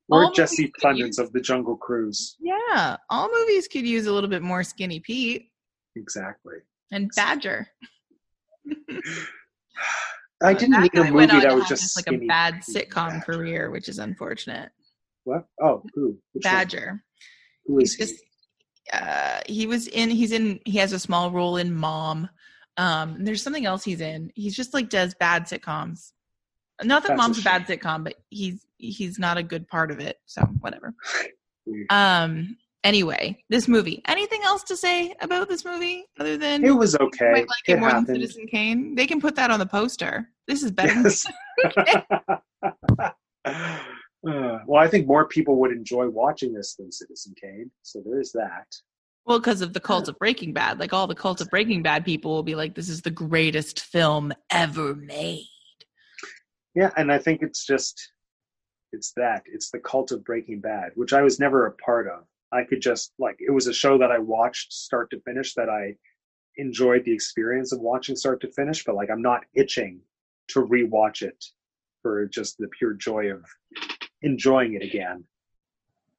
[0.09, 2.35] We're Jesse Plemons of the Jungle Cruise.
[2.39, 5.49] Yeah, all movies could use a little bit more Skinny Pete.
[5.95, 6.55] Exactly.
[6.91, 7.67] And Badger.
[10.43, 13.87] I didn't that need a movie that was just like a bad sitcom career, which
[13.87, 14.71] is unfortunate.
[15.23, 15.45] What?
[15.61, 16.17] Oh, who?
[16.33, 16.87] Which Badger.
[16.87, 17.75] One?
[17.77, 18.13] Who is he's he?
[18.13, 18.23] Just,
[18.93, 20.09] uh, he was in.
[20.09, 20.59] He's in.
[20.65, 22.27] He has a small role in Mom.
[22.81, 24.31] Um, there's something else he's in.
[24.33, 26.13] He's just like does bad sitcoms.
[26.83, 29.91] Not that That's Mom's a, a bad sitcom, but he's he's not a good part
[29.91, 30.17] of it.
[30.25, 30.95] So whatever.
[31.91, 34.01] um, anyway, this movie.
[34.07, 37.33] Anything else to say about this movie other than it was okay?
[37.33, 38.07] Like it, it more happened.
[38.07, 38.95] than Citizen Kane.
[38.95, 40.27] They can put that on the poster.
[40.47, 40.91] This is better.
[41.03, 41.23] Yes.
[43.45, 43.83] uh,
[44.23, 47.69] well, I think more people would enjoy watching this than Citizen Kane.
[47.83, 48.65] So there's that.
[49.25, 52.03] Well, because of the cult of Breaking Bad, like all the cult of Breaking Bad
[52.05, 55.47] people will be like, "This is the greatest film ever made."
[56.75, 58.11] Yeah, and I think it's just
[58.93, 59.43] It's that.
[59.45, 62.25] It's the cult of Breaking Bad, which I was never a part of.
[62.51, 65.69] I could just like it was a show that I watched start to finish that
[65.69, 65.95] I
[66.57, 70.01] enjoyed the experience of watching start to finish, but like I'm not itching
[70.49, 71.43] to rewatch it
[72.01, 73.45] for just the pure joy of
[74.21, 75.23] enjoying it again.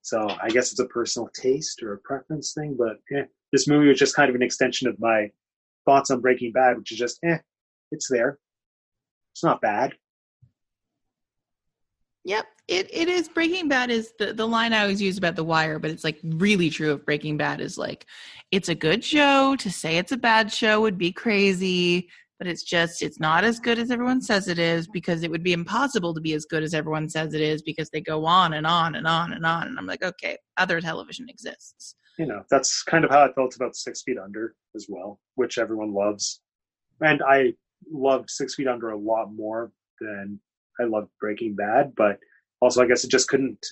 [0.03, 3.89] So I guess it's a personal taste or a preference thing, but eh, this movie
[3.89, 5.31] was just kind of an extension of my
[5.85, 7.39] thoughts on Breaking Bad, which is just eh,
[7.93, 8.39] it's there.
[9.33, 9.95] It's not bad.
[12.25, 13.29] Yep, it, it is.
[13.29, 16.21] Breaking Bad is the, the line I always use about The Wire, but it's like
[16.23, 18.07] really true of Breaking Bad is like,
[18.51, 19.57] it's a good show.
[19.57, 22.09] To say it's a bad show would be crazy,
[22.43, 25.45] but it's just, it's not as good as everyone says it is because it would
[25.45, 28.55] be impossible to be as good as everyone says it is because they go on
[28.55, 29.69] and on and on and on.
[29.69, 31.95] And I'm like, okay, other television exists.
[32.19, 35.57] You know, that's kind of how I felt about Six Feet Under as well, which
[35.57, 36.41] everyone loves.
[37.01, 37.53] And I
[37.89, 39.71] loved Six Feet Under a lot more
[40.01, 40.41] than
[40.81, 42.19] I loved Breaking Bad, but
[42.61, 43.65] also I guess it just couldn't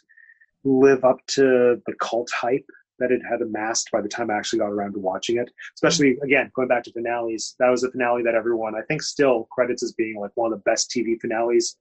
[0.63, 2.71] live up to the cult hype
[3.01, 5.51] that it had amassed by the time I actually got around to watching it.
[5.75, 9.49] Especially again, going back to finales, that was a finale that everyone I think still
[9.51, 11.77] credits as being like one of the best TV finales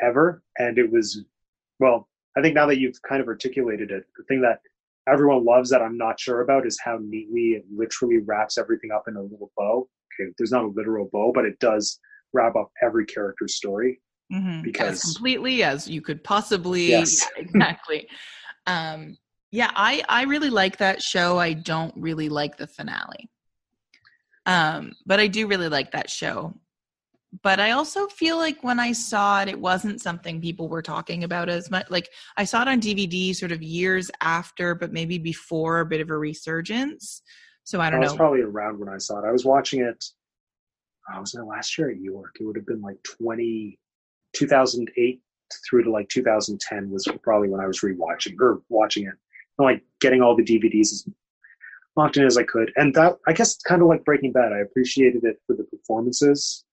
[0.00, 0.42] ever.
[0.58, 1.24] And it was
[1.78, 4.60] well, I think now that you've kind of articulated it, the thing that
[5.08, 9.04] everyone loves that I'm not sure about is how neatly it literally wraps everything up
[9.08, 9.88] in a little bow.
[10.20, 11.98] Okay, there's not a literal bow, but it does
[12.32, 14.00] wrap up every character's story
[14.32, 14.62] mm-hmm.
[14.62, 17.28] because as completely as you could possibly yes.
[17.36, 18.08] exactly
[18.66, 19.16] um
[19.50, 21.38] yeah i i really like that show.
[21.38, 23.30] I don't really like the finale.
[24.46, 26.54] Um but i do really like that show.
[27.42, 31.24] But i also feel like when i saw it it wasn't something people were talking
[31.24, 31.90] about as much.
[31.90, 36.00] Like i saw it on dvd sort of years after but maybe before a bit
[36.00, 37.22] of a resurgence.
[37.64, 38.16] So i don't I know.
[38.16, 39.28] probably around when i saw it.
[39.28, 40.04] I was watching it
[41.12, 42.36] I was there last year at York.
[42.40, 43.78] It would have been like 20,
[44.32, 45.20] 2008
[45.68, 49.14] through to like 2010 was probably when I was rewatching or watching it.
[49.60, 51.08] Like getting all the DVDs as
[51.96, 52.72] often as I could.
[52.76, 54.52] And that, I guess, kind of like Breaking Bad.
[54.52, 56.64] I appreciated it for the performances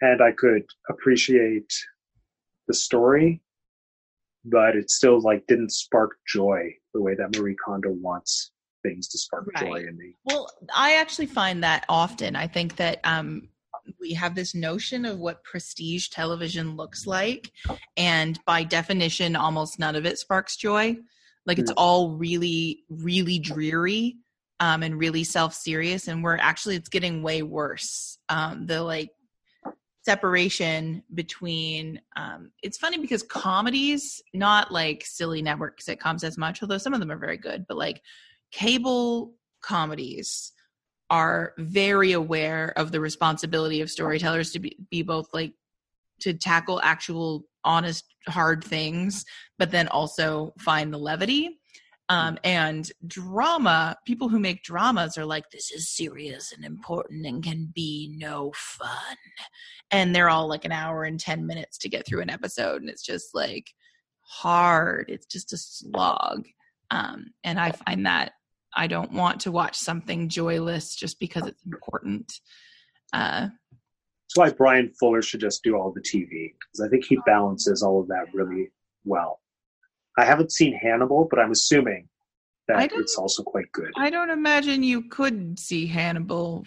[0.00, 1.72] and I could appreciate
[2.68, 3.40] the story,
[4.44, 8.50] but it still like didn't spark joy the way that Marie Kondo wants
[8.82, 9.64] things to spark right.
[9.64, 10.16] joy in me.
[10.24, 12.34] Well, I actually find that often.
[12.34, 13.48] I think that um,
[14.00, 17.52] we have this notion of what prestige television looks like
[17.96, 20.96] and by definition almost none of it sparks joy
[21.46, 24.16] like it's all really really dreary
[24.60, 28.18] um, and really self-serious and we're actually it's getting way worse.
[28.28, 29.10] Um, the like
[30.04, 36.78] separation between um, it's funny because comedies not like silly network sitcoms as much although
[36.78, 38.02] some of them are very good but like
[38.50, 40.52] cable comedies
[41.08, 45.52] are very aware of the responsibility of storytellers to be, be both like
[46.20, 49.24] to tackle actual honest hard things
[49.58, 51.58] but then also find the levity.
[52.08, 57.42] Um, and drama people who make dramas are like this is serious and important and
[57.42, 59.16] can be no fun.
[59.90, 62.90] And they're all like an hour and 10 minutes to get through an episode and
[62.90, 63.70] it's just like
[64.20, 65.10] hard.
[65.10, 66.46] It's just a slog.
[66.90, 68.32] Um, and i find that
[68.74, 72.40] I don't want to watch something joyless just because it's important.
[73.12, 73.48] Uh,
[74.34, 77.82] That's why Bryan Fuller should just do all the TV because I think he balances
[77.82, 78.70] all of that really
[79.04, 79.40] well.
[80.16, 82.08] I haven't seen Hannibal, but I'm assuming
[82.68, 83.90] that it's also quite good.
[83.96, 86.64] I don't imagine you could see Hannibal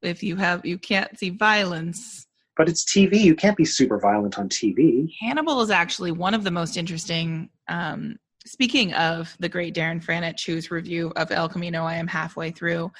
[0.00, 2.26] if you have you can't see violence.
[2.56, 3.20] But it's TV.
[3.20, 5.12] You can't be super violent on TV.
[5.20, 10.46] Hannibal is actually one of the most interesting um, speaking of the great Darren Franich,
[10.46, 12.90] whose review of El Camino I am halfway through,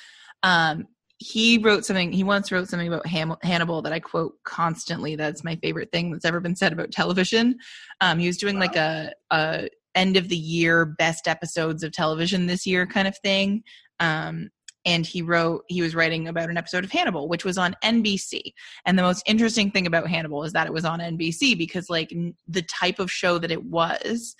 [0.42, 0.86] um,
[1.22, 2.12] he wrote something.
[2.12, 5.14] He once wrote something about Ham- Hannibal that I quote constantly.
[5.16, 7.56] That's my favorite thing that's ever been said about television.
[8.00, 8.60] Um, he was doing wow.
[8.60, 13.16] like a, a end of the year best episodes of television this year kind of
[13.18, 13.62] thing.
[14.00, 14.50] Um,
[14.84, 18.52] and he wrote he was writing about an episode of Hannibal which was on NBC
[18.84, 22.12] and the most interesting thing about Hannibal is that it was on NBC because like
[22.48, 24.34] the type of show that it was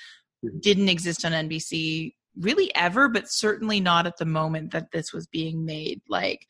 [0.59, 5.27] didn't exist on NBC really ever, but certainly not at the moment that this was
[5.27, 6.01] being made.
[6.09, 6.47] Like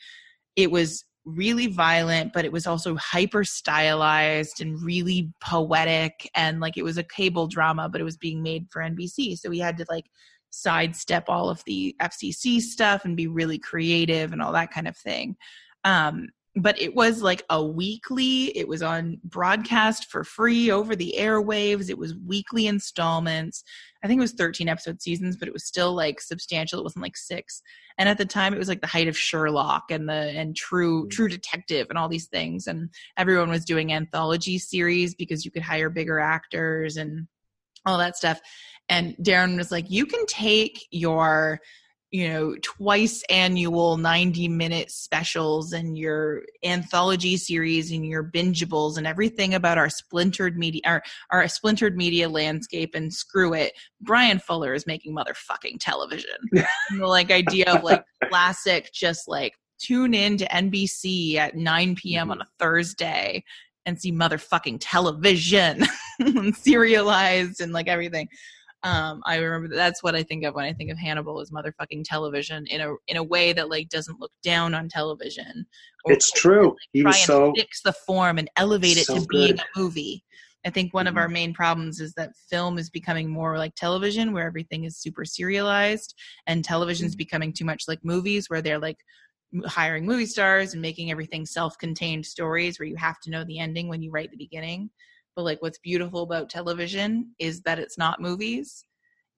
[0.57, 6.29] it was really violent, but it was also hyper stylized and really poetic.
[6.35, 9.39] And like it was a cable drama, but it was being made for NBC.
[9.39, 10.07] So we had to like
[10.51, 14.97] sidestep all of the FCC stuff and be really creative and all that kind of
[14.97, 15.37] thing.
[15.85, 21.15] Um, but it was like a weekly it was on broadcast for free over the
[21.19, 21.89] airwaves.
[21.89, 23.65] It was weekly installments.
[24.05, 26.79] I think it was 13 episode seasons but it was still like substantial.
[26.79, 27.63] It wasn't like six.
[27.97, 31.07] And at the time it was like the height of sherlock and the and true
[31.07, 31.11] mm.
[31.11, 32.67] true detective and all these things.
[32.67, 37.29] And everyone was doing anthology series because you could hire bigger actors and
[37.87, 38.41] all that stuff.
[38.89, 41.61] And Darren was like, you can take your
[42.13, 49.07] you know twice annual 90 minute specials and your anthology series and your bingeables and
[49.07, 54.75] everything about our splintered media our, our splintered media landscape and screw it bryan fuller
[54.75, 56.31] is making motherfucking television.
[56.93, 62.31] The like idea of like classic just like tune in to nbc at 9 p.m
[62.31, 62.49] on a mm-hmm.
[62.59, 63.43] thursday
[63.87, 65.85] and see motherfucking television
[66.53, 68.29] serialized and like everything
[68.83, 71.51] um, I remember that that's what I think of when I think of Hannibal is
[71.51, 75.67] motherfucking television in a in a way that like doesn't look down on television.
[76.05, 76.71] Or, it's true.
[76.71, 79.61] Like, he try and so fix the form and elevate it so to being good.
[79.61, 80.25] a movie.
[80.65, 81.19] I think one of Mhm.
[81.19, 85.25] our main problems is that film is becoming more like television, where everything is super
[85.25, 86.15] serialized,
[86.47, 88.99] and television is becoming too much like movies, where they're like
[89.67, 93.87] hiring movie stars and making everything self-contained stories where you have to know the ending
[93.89, 94.89] when you write the beginning
[95.37, 98.85] but like what's beautiful about television is that it's not movies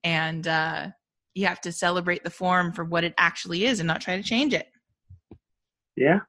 [0.02, 0.88] and uh
[1.34, 4.22] you have to celebrate the form for what it actually is and not try to
[4.22, 4.66] change it
[5.96, 6.20] yeah,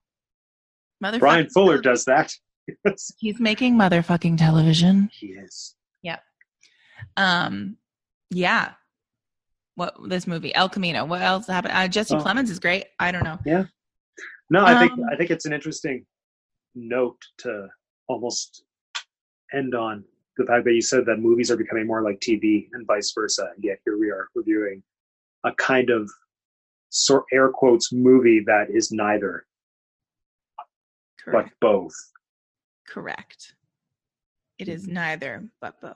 [1.03, 2.31] motherfucking Bryan Fuller does that.
[3.17, 5.75] he's making motherfucking television he is.
[6.03, 6.21] Yep
[7.17, 7.77] um
[8.31, 8.73] yeah
[9.75, 12.19] what this movie el camino what else happened uh, jesse Oh.
[12.19, 13.65] plemons is great i don't know Yeah.
[14.51, 16.05] No, I think Um, I think it's an interesting
[16.75, 17.67] note to
[18.07, 18.63] almost
[19.53, 20.03] end on
[20.37, 23.49] the fact that you said that movies are becoming more like TV and vice versa.
[23.55, 24.83] And yet here we are reviewing
[25.45, 26.09] a kind of
[26.89, 29.45] sort air quotes movie that is neither
[31.21, 31.95] correct but both.
[32.87, 33.55] correct
[34.59, 34.93] it is mm-hmm.
[34.93, 35.93] neither but both